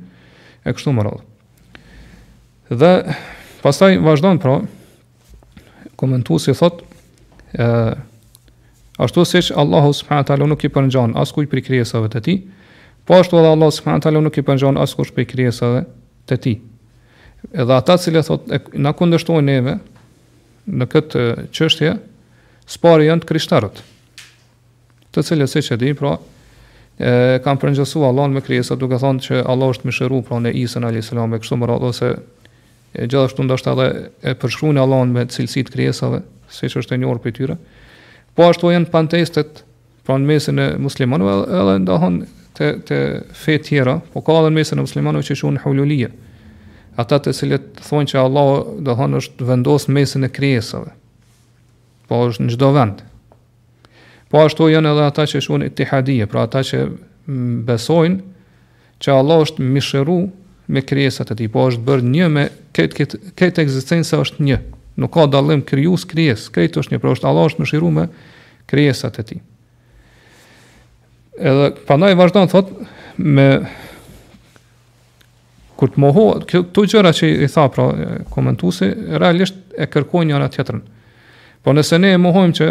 [0.65, 1.84] e kështu më rrëdhë.
[2.82, 2.91] Dhe
[3.63, 4.56] pastaj vazhdojnë pra,
[6.00, 6.84] komentu si thot,
[7.58, 7.67] e,
[9.02, 12.38] ashtu se që Allah subhanët nuk i përnxanë as kuj për i kriesave të ti,
[13.06, 15.82] po ashtu edhe Allah subhanët nuk i përnxanë as kuj për i kriesave
[16.30, 16.54] të ti.
[17.58, 19.76] Edhe ata cilë thot, e, na e neve,
[20.70, 21.96] në këtë qështje,
[22.67, 23.82] spari janë të krishtarët,
[25.12, 26.15] të cilë se që di, pra,
[27.00, 30.54] e, kam përngjësu Allah me kryesa, duke thonë që Allah është më shëru, pra, në
[30.63, 31.12] Isën a.s.
[31.17, 33.88] me kështu më radhë, se e, gjithashtu ndashtë edhe
[34.24, 34.36] e
[34.76, 36.21] në Allah me cilësit kryesave,
[36.52, 37.58] se që është e njërë për tyre,
[38.36, 39.63] po ashtu janë pantestet,
[40.06, 42.21] pra, në mesin e muslimanëve, edhe ndahon
[42.58, 42.97] të, të
[43.38, 46.12] fe tjera, po ka edhe në mesin e muslimanëve që shunë hululije,
[47.00, 50.91] ata të cilët thonë që Allah, dhe është vendosë mesin e kryesave,
[52.12, 53.00] po është në çdo vend.
[54.32, 56.82] Po ashtu janë edhe ata që shohin itihadie, pra ata që
[57.67, 58.19] besojnë
[59.02, 60.17] që Allah është mishëru
[60.71, 62.43] me krijesat e tij, po është bërë një me
[62.76, 64.60] këtë këtë këtë ekzistencë është një.
[65.00, 68.06] Nuk ka dallim krijues krijes, këtë është një, pra është Allah është mishëru me
[68.71, 69.41] krijesat e tij.
[71.39, 72.76] Edhe pandai vazhdon thot
[73.17, 73.47] me
[75.80, 77.88] kur të mohoj këto gjëra që i tha pra
[78.32, 80.84] komentuesi realisht e kërkojnë njëra tjetrën.
[81.62, 82.67] Po nëse ne e mohojmë që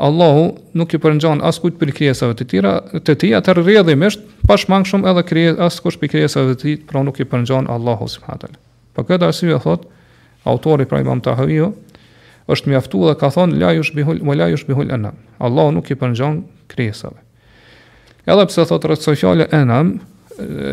[0.00, 0.42] Allahu
[0.78, 2.72] nuk i përngjan as për krijesave të tjera,
[3.04, 7.02] të tjera të rrjedhimisht, pa shmang shumë edhe krijes as për krijesave të tjera, pra
[7.04, 8.60] nuk i përngjan Allahu subhanallahu.
[8.96, 9.84] Për po këtë arsye thot
[10.48, 11.72] autori pra Imam Tahawiu
[12.50, 15.16] është mjaftu dhe ka thonë, la jush bihull, më la jush enam.
[15.38, 17.20] Allahu nuk i përnxon kresave.
[18.26, 19.96] Edhe pse thotë rëtë enam,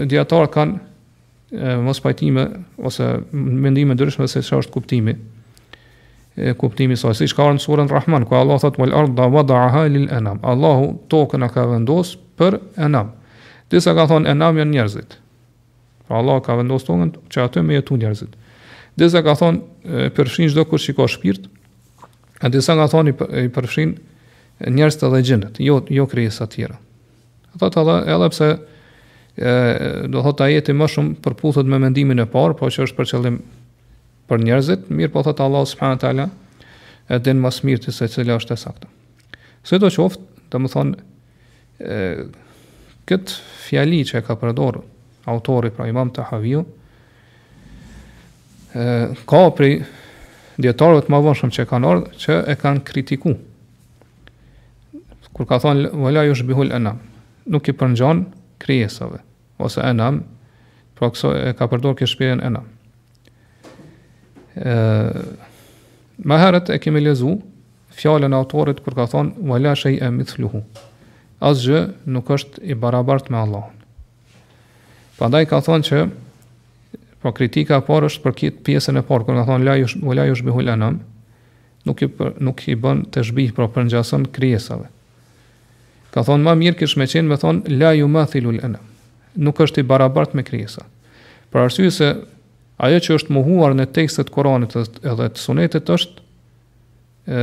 [0.07, 5.13] djetarë kanë mos pajtime, ose mendime dërshme se çfarë është kuptimi,
[6.57, 7.15] kuptimi i saj.
[7.25, 11.45] Siç ka ardhur në surën Rahman, ku Allah thotë "Wal wada'aha lil anam." Allahu tokën
[11.45, 13.11] e ka vendos për anam.
[13.71, 15.17] Disa ka thonë anam janë njerëzit.
[16.07, 18.35] Pra Allah ka vendos tokën që aty me jetu njerëzit.
[18.97, 19.59] Disa ka thonë
[20.15, 21.49] përfshin çdo kush që ka shpirt.
[22.41, 23.09] A disa ka thonë
[23.45, 23.97] i përfshin
[24.67, 26.77] njerëz të dhe jo jo krijesa të tjera.
[27.55, 28.49] Ata thonë edhe pse
[30.11, 33.37] do thotë ajeti më shumë përputhet me mendimin e parë, po që është për qëllim
[34.27, 36.27] për njerëzit, mirë po thot Allah
[37.07, 38.87] edhe në masë mirë të se cilë është e sakta.
[39.63, 42.27] Së do qoftë, të më thonë,
[43.07, 43.35] këtë
[43.67, 44.81] fjali që e ka përdorë,
[45.31, 46.65] autori pra imam të haviju,
[49.29, 49.69] ka pri
[50.59, 53.35] djetarëve të ma që e kanë ardhë, që e kanë kritiku.
[55.31, 56.99] Kur ka thonë, vëla ju anam,
[57.45, 58.25] nuk i përndjanë
[58.59, 59.23] krijesave,
[59.61, 60.23] ose anam,
[60.97, 62.67] pra këso e ka përdorë këshpiren enam.
[66.23, 67.35] Më herët e kemi lezu
[67.97, 70.63] fjalën e autorit kur ka thon wala shay e mithluhu
[71.37, 73.75] asgjë nuk është i barabart me Allahun
[75.19, 75.99] prandaj ka thonë që
[77.21, 80.73] po kritika e parë është për këtë pjesën e parë kur ka thonë wala bihul
[80.73, 80.97] anam
[81.89, 82.09] nuk i
[82.45, 84.89] nuk i bën të shbih për përngjason krijesave
[86.15, 88.85] ka thonë më mirë kish me qen me thon la yumathilul anam
[89.37, 90.85] nuk është i barabart me krijesa
[91.53, 92.09] për arsye se
[92.77, 96.21] ajo që është mohuar në tekstet Koranit edhe të sunetit është
[97.25, 97.39] e,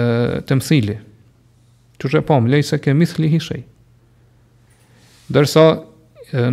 [0.46, 0.96] të mthili.
[1.98, 3.60] Që që e pomë, lejë se ke mithli hishej.
[5.34, 5.78] Dërsa e,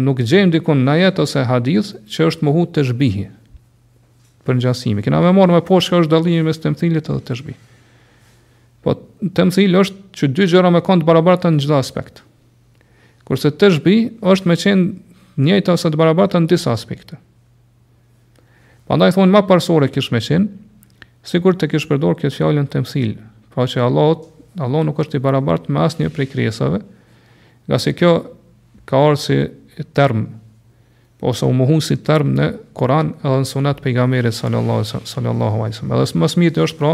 [0.02, 3.28] nuk gjejmë dikun në jetë ose hadith që është muhu të zhbihi
[4.48, 5.06] për në gjasimi.
[5.06, 7.60] Kina me morë me poshë që është dalimi mes të mthilit edhe të shbihi.
[8.82, 8.96] Po
[9.36, 12.24] të mthil është që dy gjëra me kanë të barabarta në gjitha aspekt.
[13.30, 13.98] Kurse të shbi
[14.34, 17.20] është me qenë njëjta ose të barabarta në disa aspekte.
[18.92, 20.50] Andaj thonë ma përsore kish me qenë,
[21.28, 23.14] sikur të kish përdor këtë fjalën të mësil,
[23.54, 24.12] pa që Allah,
[24.60, 26.82] Allah nuk është i barabartë me asnjë prej kresave,
[27.70, 28.12] nga se kjo
[28.92, 29.38] ka orë si
[29.96, 30.26] term,
[31.24, 35.96] ose u muhun si term në Koran edhe në sunat pejgamerit sallallahu, sallallahu aleyhi sallam.
[35.96, 36.12] Edhe
[36.58, 36.92] së është pra,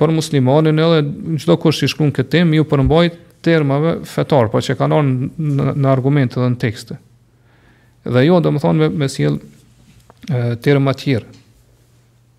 [0.00, 4.64] për muslimanin edhe në gjdo kështë i shkun këtë tem, ju përmbajt termave fetar, pa
[4.64, 6.96] që kanë orë në, në argument edhe në tekste.
[8.06, 9.54] Dhe jo, dhe më thonë me, me sjellë
[10.28, 11.34] tërë më tjërë.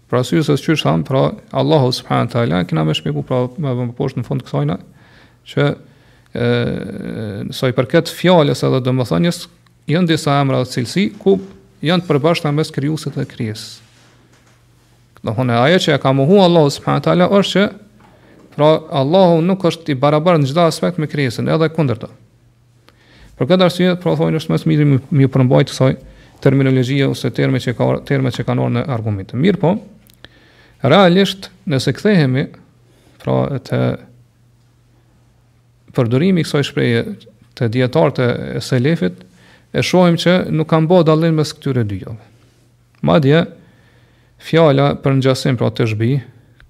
[0.08, 1.22] Pra syrë së qyrë shanë, pra
[1.60, 4.78] Allahu subhanë të ala, këna me shpiku, pra me vëmë poshtë në fund kësajna,
[5.52, 5.64] që
[6.32, 6.46] e,
[7.56, 9.42] sa i përket fjales edhe thënjës,
[9.92, 11.38] jënë disa emra dhe cilësi, ku
[11.84, 13.66] janë të përbashta mes kryusit dhe kryes.
[15.24, 17.68] Do hënë aje që e ka muhu Allahu subhanë të ala, është që
[18.58, 18.72] pra
[19.04, 22.08] Allahu nuk është i barabar në gjitha aspekt me kryesin, edhe kunder të.
[23.40, 25.94] Për këtë arsye, pra thonë është mësë mirë mjë, përmbajtë kësaj,
[26.44, 29.34] terminologjia ose terme që ka terme që kanë në argument.
[29.34, 29.72] Mirë po,
[30.86, 32.46] realisht nëse kthehemi
[33.22, 33.80] pra të
[35.98, 37.02] përdorimi kësaj shprehje
[37.58, 38.28] të dietar të
[38.62, 39.24] selefit
[39.74, 42.20] e shohim që nuk kanë bërë dallim mes këtyre dyjave.
[43.06, 43.44] Madje
[44.42, 46.12] fjala për ngjasim pra të shbi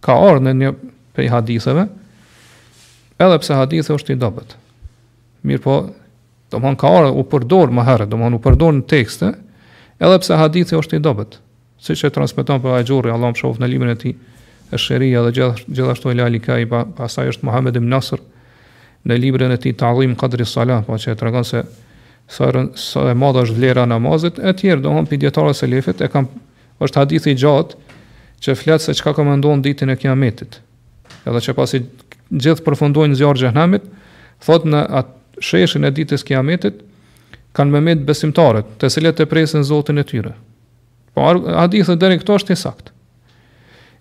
[0.03, 0.71] ka ardhur në një
[1.17, 1.87] prej haditheve,
[3.19, 4.55] edhe pse hadithi është i dobët.
[5.47, 5.75] Mirë po,
[6.51, 9.33] do ka arë, u përdor më herë, do u përdor në tekste,
[9.99, 11.39] edhe pse hadithi është i dobët,
[11.81, 14.15] siç e transmeton për Ajxhuri, Allahu më shoft në librin e tij,
[14.71, 18.21] e sheria dhe gjithashtu Ela Alika i pa, pasaj është Muhammed ibn Nasr
[19.07, 21.61] në librin e tij ta'lim Qadri Salah, po që e tregon se
[22.27, 26.01] sa sa e madhe është vlera e namazit, e tjerë domon pi dietarë e lefit
[26.03, 26.45] e kanë
[26.83, 27.77] është hadithi i gjatë
[28.43, 30.59] që flet se çka komandon ditën e Kiametit.
[31.25, 31.79] Edhe që pasi
[32.29, 33.87] gjithë përfundojnë zjarë gjëhnamit,
[34.43, 36.83] thot në atë sheshin e ditës kiametit,
[37.57, 40.35] kanë me mëmet besimtarët, të cilët e presin Zotin e tyre.
[41.17, 41.25] Po
[41.57, 42.93] hadithi deri këto është i saktë.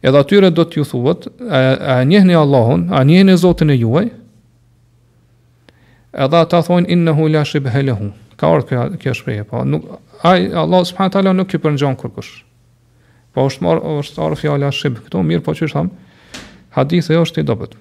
[0.06, 1.60] Edhe atyre do t'ju thuhet, a,
[1.96, 4.10] a njehni Allahun, a njehni Zotin e juaj?
[6.26, 8.10] Edhe ata thonë innahu la shibha lahu.
[8.36, 9.86] Ka ardhur kjo, kjo po nuk
[10.28, 12.30] ai Allah subhanahu taala nuk në përngjon kërkush.
[13.32, 15.88] Po është marr është ardhur fjala shib këtu, mirë po çysh tham.
[16.76, 17.72] Hadithi është i dobet.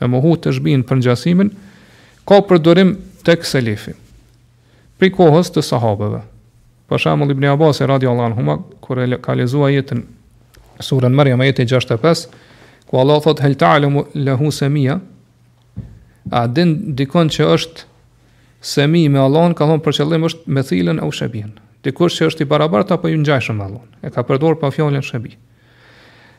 [0.00, 1.50] e mohu të shbinë për gjasimin,
[2.28, 2.94] ka përdorim
[3.26, 3.96] të kësë për
[4.98, 6.24] pri kohës të sahabëve.
[6.90, 10.00] Për shamë, Ibn Abbas Radio Allah në huma, kër e ka jetën
[10.82, 12.24] surën mërja me jetë i 65,
[12.88, 14.96] ku Allah thotë, hel ta'alë mu lehu se mija,
[16.34, 17.86] a din dikon që është
[18.60, 21.92] se me Allah në ka thonë për qëllim është me thilën e u shëbjenë Dhe
[21.94, 23.92] kush që është i barabart apo i ngjashëm me Allahun.
[24.02, 25.36] E ka përdorur pa fjalën shëbi.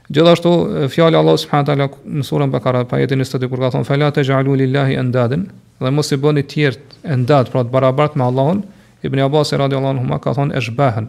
[0.10, 0.52] Gjithashtu
[0.92, 1.86] fjala Allah subhanahu taala
[2.18, 5.46] në surën Bakara pa jetën e së kur ka thonë fala te ja'alulillahi andadan
[5.80, 8.66] dhe mos i bëni të tjerë andad pra të barabart me Allahun.
[9.06, 11.08] Ibn Abbas radiuallahu anhu ka thonë eshbahan.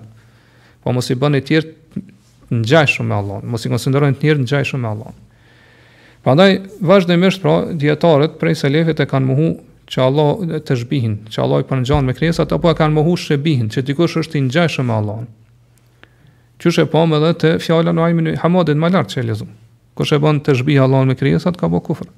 [0.84, 3.50] Po mos i bëni të tjerë ngjashëm me Allahun.
[3.50, 5.18] Mos i konsiderojnë të tjerë ngjashëm me Allahun.
[6.22, 9.50] Prandaj vazhdimisht pra dietarët prej selefëve kanë mohu
[9.90, 13.68] që Allah të zhbihin, që Allah i gjanë me krijesat apo e kanë mohu shbihin,
[13.74, 15.24] që dikush është i ngjashëm me Allah.
[16.62, 19.48] Qysh e pamë edhe te fjala në ajmin e Hamadit më lart që lezu.
[19.98, 22.10] Kush e bën të zhbihin Allahun me krijesat ka bë kufër.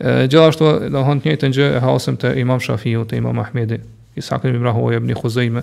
[0.00, 3.80] E, gjithashtu do hon të njëjtën gjë e hasëm te Imam Shafiu, te Imam Ahmedi,
[4.18, 5.62] Isak ibn Ibrahim ibn Khuzaime,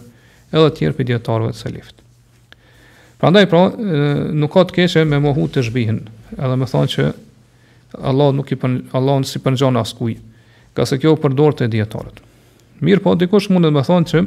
[0.52, 1.98] edhe të tjerë pediatarëve të selift.
[3.24, 3.66] Prandaj pra,
[4.38, 6.04] nuk ka të keqe me mohu të shbihin,
[6.38, 7.10] edhe më thonë që
[8.12, 10.22] Allah nuk i pën Allah nuk i askujt
[10.74, 12.22] ka se kjo përdor të dietarët.
[12.82, 14.22] Mirë po, dikush mund të më thonë që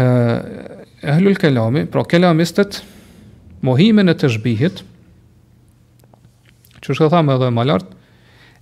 [0.00, 2.78] e hlul kelami, pra kelamistet,
[3.66, 4.82] mohimin e të zhbihit,
[6.80, 7.94] që shkë thamë edhe më lartë,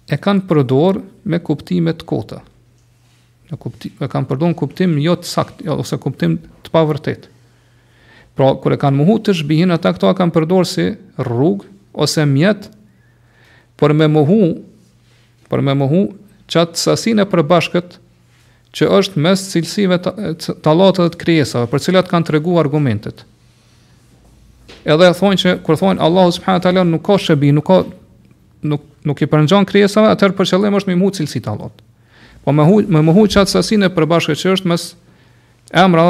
[0.09, 2.41] e kanë përdor me kuptimet kota.
[3.53, 7.29] e kanë përdor në kuptim jo të sakt, ose kuptim të pa vërtet.
[8.37, 10.85] Pra, kër e kanë muhu të zhbihin, ata këto kanë përdor si
[11.21, 12.69] rrug, ose mjetë,
[13.79, 14.43] por me muhu
[15.51, 16.03] për me muhu
[16.49, 17.99] qatë sasin e përbashkët
[18.79, 23.25] që është mes cilësive të allatë dhe të kriesave, për cilat kanë të regu argumentet.
[24.89, 27.79] Edhe e thonë që, kur thonë, Allahu subhanët ala nuk ka shëbi, nuk, ka,
[28.71, 31.59] nuk, nuk i përëngjan kriesave, atër për qëllim është me muhu cilësi të
[32.49, 34.85] Po me, hu, me mohu qatë sasin e përbashkët që është mes
[35.77, 36.05] emra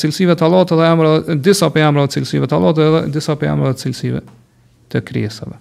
[0.00, 3.70] cilësive të allatë dhe emra, disa për emra cilësive të allatë dhe disa për emra
[3.78, 4.22] cilësive
[4.90, 5.58] të kriesave.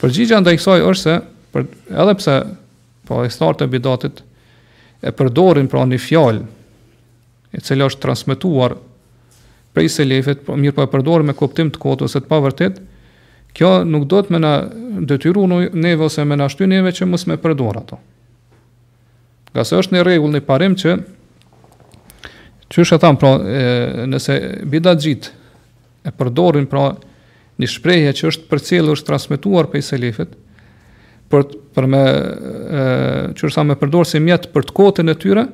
[0.00, 1.16] Përgjigja ndaj kësaj është se
[1.52, 2.34] për edhe pse
[3.08, 4.22] po e startë bidatit
[5.06, 6.46] e përdorin pra një fjalë
[7.58, 8.76] e cila është transmetuar
[9.74, 12.78] prej selefëve, po mirë po e përdorin me kuptim të kotë ose të pavërtet,
[13.54, 14.52] kjo nuk do të më na
[15.10, 17.98] detyrojë neve ose më na shtyni neve që mos më përdor ato.
[19.50, 20.96] Nga se është një rregull në parim që
[22.70, 23.70] që është e thamë, pra, e,
[24.12, 24.34] nëse
[24.70, 25.32] bidat gjitë
[26.06, 26.84] e përdorin pra
[27.60, 30.36] një shprejhe që është për cilë është transmituar për i selifet,
[31.30, 32.00] për për me
[33.38, 35.44] çfarë me më si mjet për të kotën e tyre,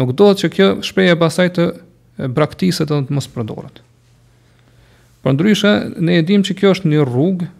[0.00, 1.66] nuk dohet që kjo shprehje pasaj të
[2.32, 3.82] braktiset dhe të mos përdoret.
[5.22, 5.72] Por ndryshe
[6.02, 7.50] ne e dimë që kjo është një rrugë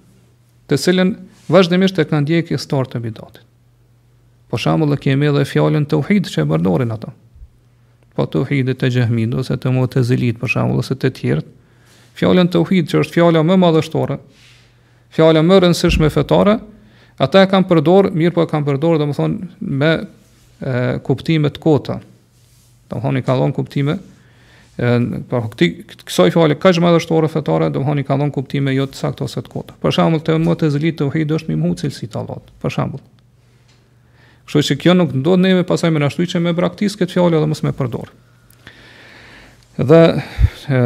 [0.72, 1.12] të cilën
[1.52, 3.44] vazhdimisht e kanë ndjekë historitë të bidatit.
[4.48, 7.12] Për po shembull, kemi edhe fjalën tauhid që e përdorin ata.
[8.16, 11.42] Po uhidit e tejhmid ose të zilit, për shembull se të tjerë.
[12.18, 14.18] Fjalën tauhid që është fjala më madhështore,
[15.16, 16.58] fjala më rëndësishme fetare,
[17.20, 19.50] Ata e kanë përdor, mirë po e kanë përdor, dhe më thonë,
[19.82, 20.00] me e,
[21.04, 21.98] kuptime të kota.
[22.88, 23.98] Dhe më thonë, i kanë dhonë kuptime,
[24.72, 25.68] për po, këti,
[26.08, 29.00] kësoj fjallë, ka edhe shtore fetare, dhe më thonë, i kanë dhonë kuptime jo të
[29.02, 29.76] sakt ose të kota.
[29.82, 32.74] Për shambull, të më të zilit të uhejdo është mi muhë cilësi të allatë, për
[32.78, 33.04] shambull.
[34.48, 37.48] Kështu që kjo nuk ndodh neve pasaj me nashtu që me braktis këtë fjallë dhe
[37.52, 38.08] mës me përdor.
[39.78, 40.00] Dhe
[40.72, 40.80] e,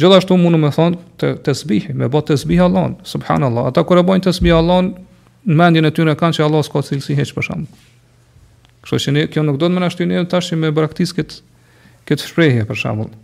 [0.00, 3.68] gjithashtu mundu me thonë të, të sbihi, me bo të sbihi Allah, subhanallahu.
[3.70, 4.86] Ata kur e bojnë të sbihi Allah,
[5.48, 7.84] në mendjen e tyre kanë që Allah s'ka cilësi hiç për shkak.
[8.84, 11.40] Kështu që ne kjo nuk do të më na shtyni tash me braktis këtë
[12.08, 13.14] këtë shprehje për shkak.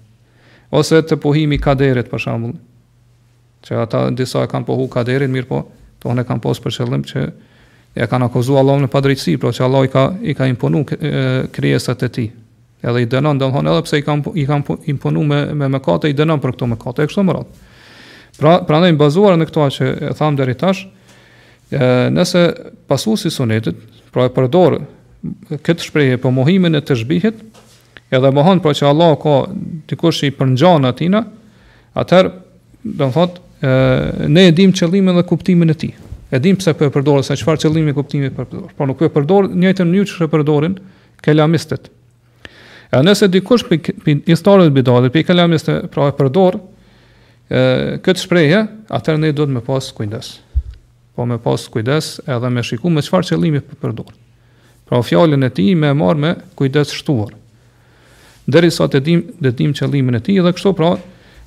[0.75, 2.49] Ose të pohimi kaderit për shkak.
[3.65, 5.63] Që ata disa e kanë pohu kaderin, mirë po,
[6.01, 7.25] to po ne kanë pas për qëllim që
[7.95, 10.91] e ja kanë akuzuar Allahun në padrejtësi, por që Allah i ka i ka imponuar
[11.55, 12.27] krijesat e tij.
[12.85, 15.71] Edhe i dënon domthonë edhe pse i kanë po, i kanë po, imponuar me me
[15.79, 17.63] mëkate i dënon për këto mëkate, kështu më radh.
[18.37, 21.04] Pra, prandaj bazuar në këto që e tham deri tash, ë
[21.75, 22.43] E, nëse
[22.87, 23.77] pasu si sunetit,
[24.15, 24.79] pra e përdorë
[25.65, 27.39] këtë shpreje për po mohimin e të zhbihit,
[28.15, 29.37] edhe mohon pra që Allah ka
[29.91, 31.25] dikush kush i përngjana tina,
[31.99, 32.29] atër,
[32.85, 33.43] dëmë thotë,
[34.31, 35.91] ne e dim qëllimin dhe kuptimin e ti.
[36.35, 38.75] E dim pse për po e përdorë, sa qëfar qëllimi e kuptimi për përdorë.
[38.79, 40.79] Pra nuk për po e përdorë, njëjtë në një që shë përdorin,
[41.25, 41.91] kelamistet.
[42.95, 43.95] E nëse të kush për
[44.29, 46.63] instalën të bidalit, për i kelamistet pra e përdorë,
[48.07, 48.63] këtë shprehje,
[48.95, 49.97] atër ne duhet të me pasë
[51.15, 54.15] po me pas kujdes edhe me shiku me qëfar qëllimi për përdor.
[54.85, 57.33] Pra fjallin e ti me marrë me kujdes shtuar.
[58.51, 60.91] Dheri sa të dim, të dim qëllimin e ti edhe kështu pra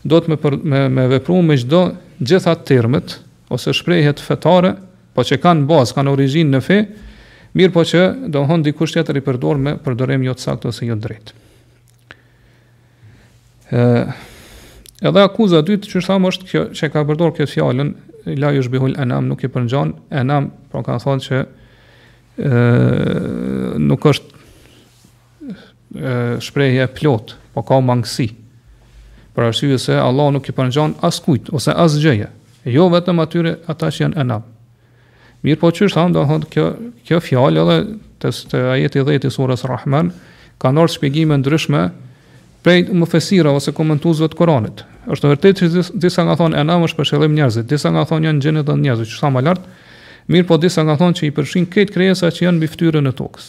[0.08, 1.82] do të me, për, me, me vepru me gjdo
[2.26, 3.18] gjithat termet
[3.54, 4.72] ose shprejhet fetare,
[5.16, 6.80] po që kanë bazë, kanë origin në fe,
[7.58, 8.02] mirë po që
[8.34, 11.36] do hëndë dikush tjetër i përdor me përdorim jo të sakt ose jo drejtë.
[15.06, 17.94] Edhe akuza dytë që shtamë është kjo, që ka përdor këtë fjallën
[18.36, 21.38] la ju shbihul enam nuk i përngjan enam pra kanë thonë që
[22.38, 24.44] e, nuk është
[25.96, 28.32] e, shprejhje plot po ka mangësi
[29.38, 32.30] për arsye se Allah nuk i përngjan as kujt ose as gjëje
[32.74, 34.44] jo vetëm atyre ata që janë enam
[35.46, 36.68] mirë po qështë thamë do thonë kjo,
[37.08, 37.78] kjo fjallë edhe
[38.22, 40.12] të, të ajeti dhejti i surës Rahman
[40.62, 41.86] kanë nërë shpjegime ndryshme
[42.68, 44.84] prej më fesira ose komentuzve të Koranit.
[45.08, 48.66] është vërtet që disa nga thonë enam është përshëllim njerëzit, disa nga thonë janë gjenet
[48.68, 49.70] dhe njerëzit, që sa më lartë,
[50.36, 53.46] mirë po disa nga thonë që i përshin këtë krijesa që janë fytyrën e tokës.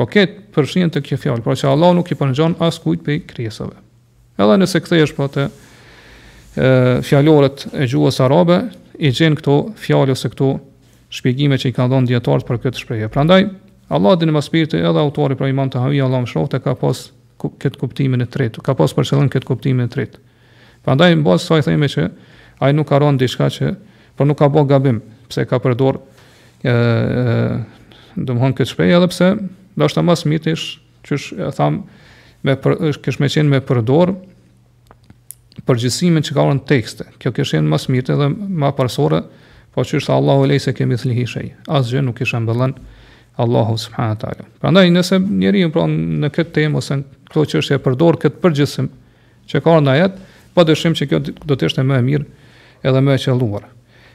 [0.00, 3.18] Po këtë përshin të kje fjallë, pra që Allah nuk i përnëgjon as kujtë pe
[3.34, 3.76] krijesave.
[4.40, 5.44] Edhe nëse këthej është po të
[7.12, 8.56] fjalorët e gjuhës arabe,
[9.04, 10.48] i gjenë këto fjalë ose këto
[11.12, 13.12] shpjegime që i ka dhënë djetartë për këtë shprehje.
[13.12, 13.50] Prandaj,
[13.92, 17.10] Allahu dinë mospirtë edhe autori pra iman të Allah më shrofte ka pas
[17.50, 20.20] këtë kuptimin e tretë, ka pas për qëllim këtë kuptimin e tretë.
[20.84, 22.06] Për ndaj, në basë, sa i thejme që
[22.62, 23.72] ajë nuk ka rënë diçka që,
[24.18, 25.98] për nuk ka bëgë gabim, pse ka përdor
[28.14, 29.30] dëmëhon këtë shpejë, edhe pëse,
[29.78, 30.56] dhe është të masë mitë
[31.08, 31.18] që
[31.48, 31.80] e tham,
[32.46, 34.12] me për, ish, kësh me qenë me përdor
[35.68, 37.06] përgjësimin që ka rëndë tekste.
[37.22, 39.22] Kjo kësh jenë masë mitë edhe ma parsore,
[39.72, 41.46] po që është Allahu u lejë se kemi thlihi shaj.
[41.76, 42.72] Asgjë nuk ishë mbëllën
[43.40, 44.44] Allahu subhanahu taala.
[44.60, 45.92] Prandaj nëse njeriu pron
[46.24, 46.98] në këtë temë ose
[47.32, 48.88] këto që është e përdor këtë përgjësim
[49.50, 50.18] që ka në ajet,
[50.52, 52.48] pa dëshim që kjo do të ishte më e mirë
[52.86, 53.68] edhe më e që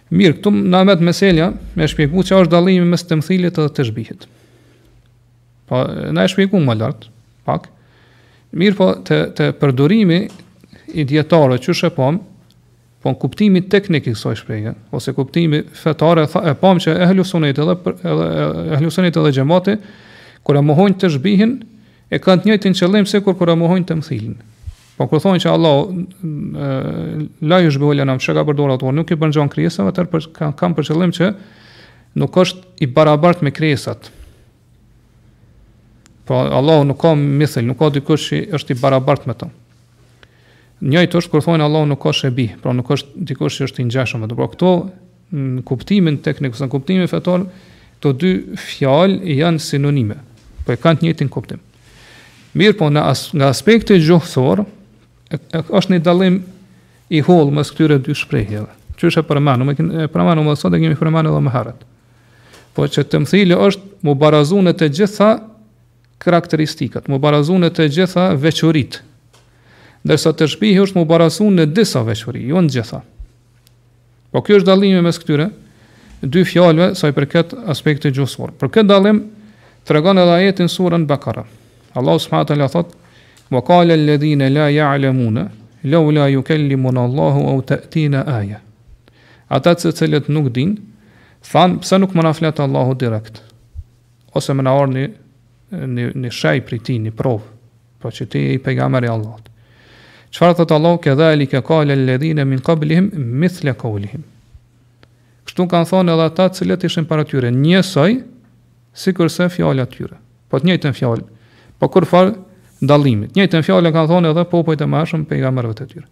[0.07, 3.84] Mirë, këtu në amet meselja me shpjegu që është dalimi mes të mëthilit edhe të
[3.89, 4.22] shbihit.
[5.68, 5.82] Pa, po,
[6.15, 7.09] në e shpjegu më lartë,
[7.43, 7.65] pak.
[8.55, 10.22] Mirë, po të, të përdorimi
[10.95, 12.22] i djetarë që shë pom,
[13.03, 17.59] po në kuptimi teknik i kësoj shpjegje, ose kuptimi fetare e pom që e hlusunit
[17.59, 17.76] edhe,
[18.13, 18.32] edhe,
[18.80, 19.76] edhe xhamati
[20.47, 21.57] kur e mohojnë të zhbihin,
[22.10, 24.36] e kanë të njëjtin qëllim se kur kur e mohojnë të mthilin.
[24.97, 29.18] Po kur thonë që Allah la ju zhbehola në çka për dorat, por nuk i
[29.20, 31.32] bën gjon krijesa, atë për kanë për qëllim që
[32.18, 34.08] nuk është i barabart me krijesat.
[36.28, 39.51] Po Allahu nuk ka mithil, nuk ka dikush që është i barabart me to.
[40.88, 43.88] Njëjtë është kur thonë Allahu nuk ka shebi, pra nuk është dikush që është i
[43.89, 44.36] ngjashëm me to.
[44.39, 44.84] Pra këto në
[45.39, 47.45] mm, kuptimin teknik ose në kuptimin fetar,
[47.97, 48.34] këto dy
[48.66, 50.18] fjalë janë sinonime.
[50.68, 51.64] Po e kanë të njëjtin kuptim.
[52.56, 54.64] Mirë po në as, nga aspekti i gjuhësor,
[55.32, 56.41] është një dalim
[57.12, 60.54] i holë mësë këtyre dy shprejhjeve, Që është e përmanu, me kënë e përmanu më
[60.58, 61.84] sot, e kemi përmanu dhe më herët,
[62.74, 65.28] Po që të thili është më barazunë të gjitha
[66.22, 69.00] karakteristikat, më barazunë të gjitha veqërit.
[70.08, 73.00] Dërsa të shpihë është më barazunë në disa veqëri, ju jo në gjitha.
[74.32, 75.48] Po kjo është dalimi mësë këtyre,
[76.22, 78.54] dy fjallëve, saj për këtë aspekti gjusur.
[78.62, 79.24] Për këtë dalim,
[79.86, 81.48] të regon e lajetin surën Bakara.
[81.98, 82.89] Allahu subhanahu wa taala thot:
[83.52, 85.50] "Wa qala alladhina la ya'lamuna
[85.84, 88.62] law la yukallimuna Allahu aw ta'tina aya."
[89.50, 90.78] Ata të cilët nuk din,
[91.52, 93.41] than pse nuk më na flet Allahu direkt,
[94.36, 95.06] ose më na orni
[95.72, 97.39] në në shaj prej tij në prov,
[98.00, 99.45] pra po që ti je pejgamberi i Allahut.
[100.32, 103.08] Çfarë thot Allah ke dha ali ke qala alladhina min qablihim
[103.39, 104.22] mithla qawlihim.
[105.48, 108.18] Kështu kanë thonë edhe ata të cilët ishin para tyre, njësoj
[109.00, 110.18] sikurse fjalat e tyre.
[110.52, 111.24] Po të njëjtën fjalë
[111.80, 112.32] Po kur fal
[112.82, 113.34] dallimit.
[113.38, 116.06] Njëjtën fjalë kanë thonë edhe popujt e mëshëm pejgamberëve të tyre.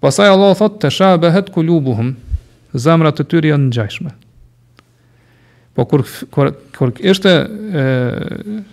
[0.00, 2.14] Pastaj Allah thot të shabehet kulubuhum,
[2.76, 4.12] zemrat të tyre janë ngjajshme.
[5.76, 7.46] Po kur kur kur ishte ë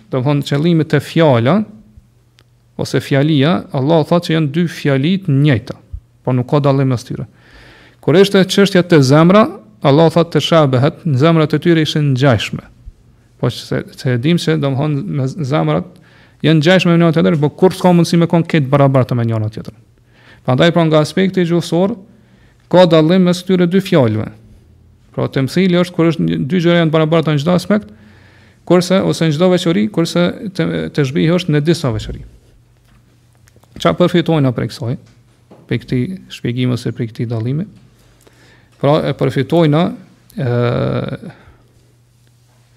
[0.08, 1.58] do të thonë qëllimi të fjala
[2.80, 5.76] ose fjalia, Allah thot që janë dy fjali të njëjta,
[6.24, 7.26] po nuk ka dallim mes tyre.
[8.04, 9.44] Kur ishte çështja të zemra,
[9.84, 12.64] Allah thot të shabehet, në zemrat e tyre ishin ngjajshme
[13.44, 15.88] po se se e dim se me zamrat
[16.44, 19.48] janë gjashtë me njëra tjetër, por kur s'ka mundësi me konë këtë barabart me njëra
[19.52, 19.74] tjetër.
[20.44, 21.94] Prandaj pra nga aspekti gjusor, gjuhësor,
[22.72, 24.26] ka dallim mes këtyre dy fjalëve.
[25.14, 27.92] Pra temsili është kur është dy gjëra janë të barabarta në çdo aspekt,
[28.68, 30.24] kurse ose në çdo veçori, kurse
[30.56, 30.66] të
[30.96, 32.20] të zhbihi është në disa veçori.
[33.80, 34.98] Qa përfitojnë apo eksoj?
[35.70, 36.02] Për këtë
[36.36, 37.64] shpjegim ose për këtë dallim?
[38.84, 39.86] Pra e përfitojnë
[40.36, 41.32] ë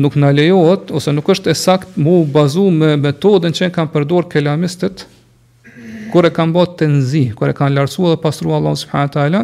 [0.00, 4.28] nuk na lejohet ose nuk është e saktë mu bazu me metodën që kanë përdorur
[4.32, 5.04] kelamistët
[6.12, 9.40] kur e kanë bërë tenzi, kur e kanë larsuar dhe pastruar Allahu subhanahu wa taala,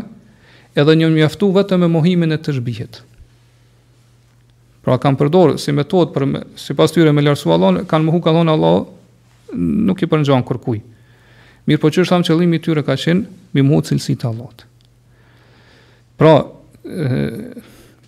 [0.76, 2.98] edhe një mjaftu vetëm me mohimin e të shbihet.
[4.84, 8.20] Pra kanë përdorur si metodë për me, si pas tyre me lërsu Allah, kanë mohu
[8.20, 8.78] ka Allah, Allah
[9.88, 10.82] nuk i përnxanë kërkuj.
[11.72, 13.24] Mirë po që është tyre ka qenë,
[13.56, 14.34] mi muhë cilësi të
[16.20, 16.32] Pra,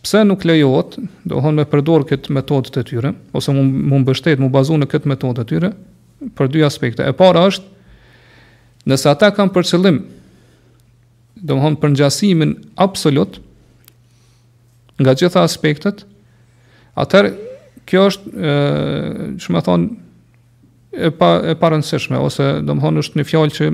[0.01, 0.97] pse nuk lejohet,
[1.29, 4.89] do thonë me përdor këtë metodë të tyre ose mund mund mbështet, mund bazu në
[4.91, 5.73] këtë metodë të tyre
[6.37, 7.05] për dy aspekte.
[7.11, 10.01] E para është nëse ata kanë për qëllim
[11.41, 12.55] do thonë për ngjasimin
[12.85, 13.39] absolut
[15.01, 16.03] nga gjitha aspektet,
[17.01, 17.31] atëherë
[17.89, 19.89] kjo është ë çmë thon
[21.01, 23.71] e pa e parëndësishme ose do thonë është një fjalë që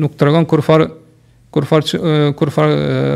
[0.00, 0.90] nuk tregon kurfar
[1.52, 1.82] kur far
[2.34, 2.68] kur far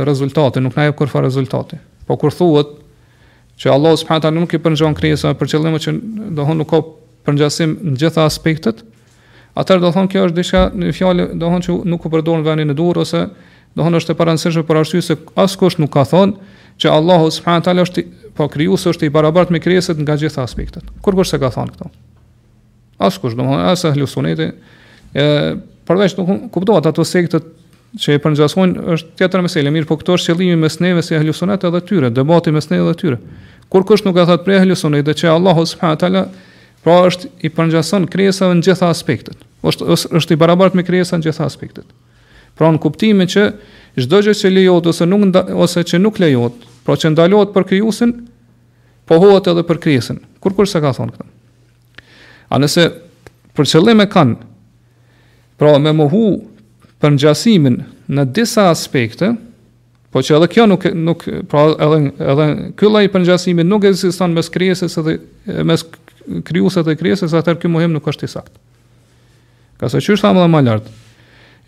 [0.04, 1.78] rezultate, nuk na jep kur far rezultate.
[2.06, 2.74] Po kur thuhet
[3.62, 6.68] që Allah subhanahu taala nuk i përngjon krijesa për qëllimin që do të thonë nuk
[6.72, 6.80] ka
[7.26, 8.82] përngjasim në gjitha aspektet,
[9.56, 12.42] atëherë do thonë kjo është diçka në fjalë do të thonë që nuk u përdor
[12.42, 13.22] në vendin e durr ose
[13.76, 15.16] do thonë është e parandësishme për arsye se
[15.46, 18.04] askush nuk ka thonë që Allah subhanahu taala është
[18.36, 20.84] po krijues është i barabartë me krijesat nga gjitha aspektet.
[21.00, 21.90] Kur kush s'e ka thonë këtë?
[23.08, 24.50] Askush, domethënë, as sunete,
[25.16, 25.24] e
[25.88, 27.54] përveç nuk kuptohet ato sektet
[27.96, 31.32] që e përngjasojnë është tjetër mesele, mirë po këto është qëllimi mes neve si ahlu
[31.36, 33.18] sunet edhe tyre, debati mes neve edhe tyre.
[33.72, 36.26] Kur kush nuk e thot prej ahlu sunet dhe që Allahu subhanahu taala
[36.84, 39.40] pra është i përngjason krijesave në gjitha aspektet.
[39.66, 39.88] Është
[40.20, 41.86] është i barabart me krijesa në gjitha aspektet.
[42.56, 43.46] Pra në kuptimin që
[44.04, 47.66] çdo gjë që lejohet ose nuk nda, ose që nuk lejohet, pra që ndalohet për
[47.72, 48.12] krijuesin,
[49.08, 50.20] pohohet edhe për krijesën.
[50.44, 51.28] Kur kush e ka thon këtë?
[52.54, 52.84] A nëse
[53.56, 54.36] për qëllim e kanë,
[55.58, 56.22] pra me mohu
[57.02, 57.80] për ngjasimin
[58.16, 59.32] në disa aspekte,
[60.14, 61.98] por që edhe kjo nuk nuk pra edhe
[62.32, 62.46] edhe
[62.78, 63.26] ky lloj për
[63.68, 65.16] nuk ekziston mes krijesës së
[65.68, 65.84] mes
[66.46, 68.58] krijuesës së krijesës, atë mohim nuk është i saktë.
[69.78, 70.94] Ka së qyshtë amë dhe më lartë.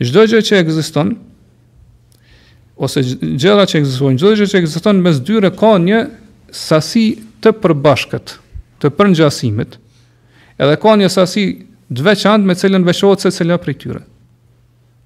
[0.01, 1.13] Gjdoj gjë që egziston,
[2.79, 6.01] ose gjëra që egziston, gjdoj gjë që egziston, mes dyre ka një
[6.57, 7.05] sasi
[7.45, 8.33] të përbashkët,
[8.81, 9.77] të përngjasimit,
[10.57, 11.45] edhe ka një sasi
[12.01, 14.03] dveçant me cilën veqohet se cilja prej tyre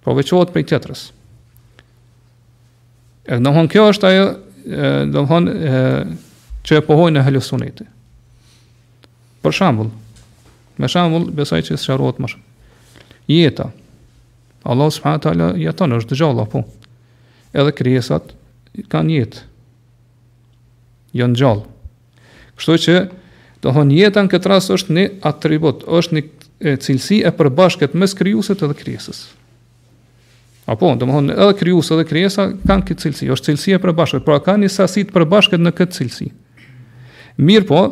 [0.04, 1.06] po veçohet prej tjetrës.
[3.30, 4.28] E do kjo është ajo
[5.14, 5.46] do hon
[6.62, 7.42] që e pohojnë ahli
[9.42, 9.88] Për shembull,
[10.78, 12.44] me shembull besoj që sharohet më shumë.
[13.26, 13.64] Jeta.
[14.62, 16.60] Allah subhanahu wa taala jeton është dëgjalla po.
[17.52, 18.30] Edhe krijesat
[18.86, 19.42] kanë jetë.
[21.18, 21.66] Jan gjallë.
[22.54, 22.94] Kështu që
[23.66, 28.14] do hon jeta në këtë rast është një atribut, është një cilësi e përbashkët mes
[28.14, 29.26] krijuesit edhe krijesës.
[30.72, 34.24] Apo, do më thonë edhe krijuesi edhe kryesa, kanë këtë cilësi, është cilësia e përbashkët,
[34.26, 36.28] pra kanë një sasi të përbashkët në këtë cilësi.
[37.44, 37.82] Mirë po,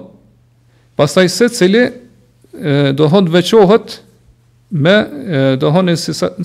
[1.00, 1.82] pastaj se cili
[2.54, 3.98] do të thonë veçohet
[4.84, 4.94] me
[5.60, 5.96] do të thonë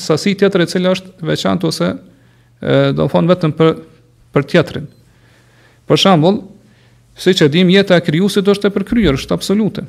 [0.04, 3.72] sasi tjetër e cila është veçantë ose do të thonë vetëm për
[4.36, 4.88] për tjetrin.
[5.88, 6.42] Për shembull,
[7.24, 9.86] siç e dimë jeta e kryusit, është e përkryer, është absolute.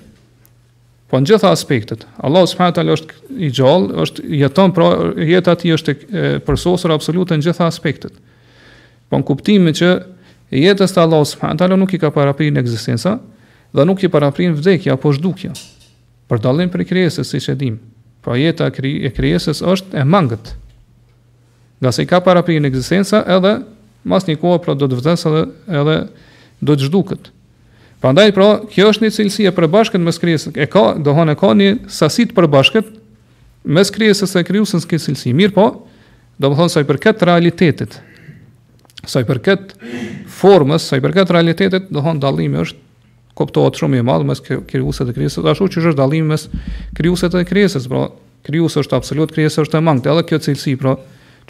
[1.06, 4.86] Po në gjitha aspektet, Allah subhanahu taala është i gjallë, është jeton pra
[5.28, 8.16] jeta e tij është e përsosur absolute në gjitha aspektet.
[9.08, 9.90] Po në kuptimin që
[10.64, 13.16] jetës të Allah subhanahu taala nuk i ka paraprin ekzistenca
[13.70, 15.52] dhe nuk i paraprin vdekja apo zhdukja.
[16.26, 17.78] Për dallim prej krijesës siç e dim.
[18.26, 20.56] Pra jeta e krijesës është e mangët.
[21.78, 23.60] Nga se i ka paraprin ekzistenca edhe
[24.06, 25.96] mas një kohë pra do të vdesë edhe, edhe
[26.66, 27.30] do të zhdukët.
[28.00, 30.52] Prandaj pra, kjo është një cilësi e përbashkët mes krijesës.
[30.60, 32.90] E ka, dohon e ka një sasi të përbashkët
[33.76, 35.32] mes krijesës së krijuesës në cilësi.
[35.36, 35.68] Mirë po,
[36.42, 37.96] domethënë sa i përket realitetit,
[39.06, 39.72] sa i përket
[40.40, 42.84] formës, sa i përket realitetit, domethënë dallimi është
[43.36, 46.46] kuptohet shumë i madh mes krijuesit dhe krijesës, ashtu siç është dallimi mes
[46.96, 48.06] krijuesit dhe krijesës, pra
[48.46, 50.94] krijues është absolut, krijesa është e mangët, edhe kjo cilësi, pra,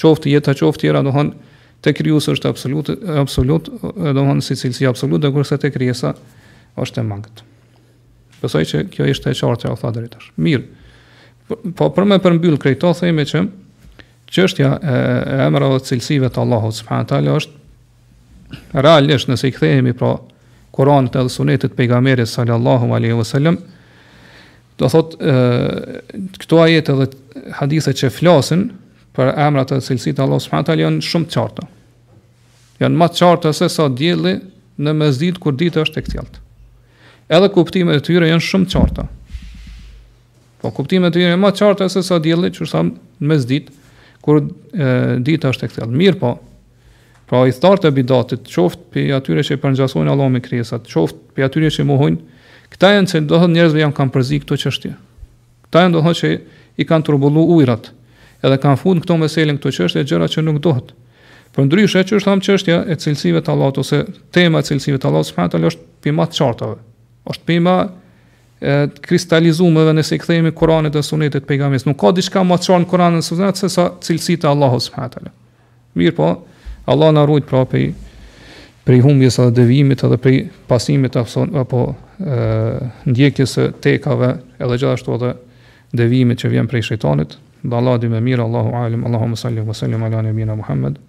[0.00, 2.90] qoftë jeta, qoftë tjera, domethënë te krijuesi është absolut,
[3.22, 6.14] absolut, domethënë si cilësi absolute, kurse te krijesa
[6.84, 7.42] është e mangët.
[8.40, 10.66] Përsoj që kjo ishte e qartë që u tha deri Mirë.
[11.78, 13.44] Po për më përmbyll krejto themi që
[14.34, 14.94] çështja e,
[15.36, 20.10] e emrave të cilësive të Allahut subhanahu taala është realisht nëse i kthehemi pra
[20.76, 23.56] Kuranit dhe Sunetit të pejgamberit sallallahu alaihi wasallam
[24.76, 25.30] do thotë
[26.42, 27.08] këto ajete dhe
[27.62, 28.66] hadise që flasin
[29.16, 31.62] për emrat e cilësit Allah subhanët alë janë shumë të qarta.
[32.82, 34.34] Janë ma qarta se sa djeli
[34.84, 36.45] në mezdit kur ditë është e këtjaltë
[37.28, 39.06] edhe kuptimet e tyre janë shumë të qarta.
[40.62, 43.72] Po kuptimet e tyre janë më të qarta se sa dielli, çu sa mes ditë,
[44.24, 44.46] kur e,
[45.26, 45.98] dita është e kthjellë.
[46.02, 46.36] Mirë po.
[47.26, 51.42] Pra i thart të bidatit, qoftë pe atyre që përngjasojnë Allah me krijesat, qoftë pe
[51.46, 52.42] atyre që mohojnë,
[52.74, 54.92] këta janë se do të njerëzve janë kanë përzi këto çështje.
[55.66, 56.30] Këta janë do të që
[56.78, 57.90] i kanë turbullu ujrat,
[58.46, 60.94] edhe kanë fund këto meselën këto çështje gjëra që nuk dohet.
[61.56, 64.04] Për ndryshe, që është thamë qështja e cilësive të Allahot, ose
[64.36, 66.78] tema e cilësive të Allahot, së përhatë është për matë qartave
[67.30, 71.86] është më e, të kristalizumeve nëse i kthehemi Kuranit dhe Sunetit të pejgamberit.
[71.88, 75.14] Nuk ka diçka më të çon Kuranin dhe Sunetin se sa cilësitë e Allahut subhanahu
[75.16, 75.32] taala.
[75.98, 76.28] Mirë po,
[76.86, 77.88] Allah na ruaj prapë prej,
[78.86, 81.86] prej humbjes edhe devimit edhe prej pasimit afson, apo
[83.06, 85.34] ndjekjes së tekave edhe gjithashtu edhe
[86.02, 87.36] devimit që vjen prej shejtanit.
[87.66, 91.02] Dhe Allah di më mirë, Allahu alim, Allahu salli wa sallim ala nabina Muhammad.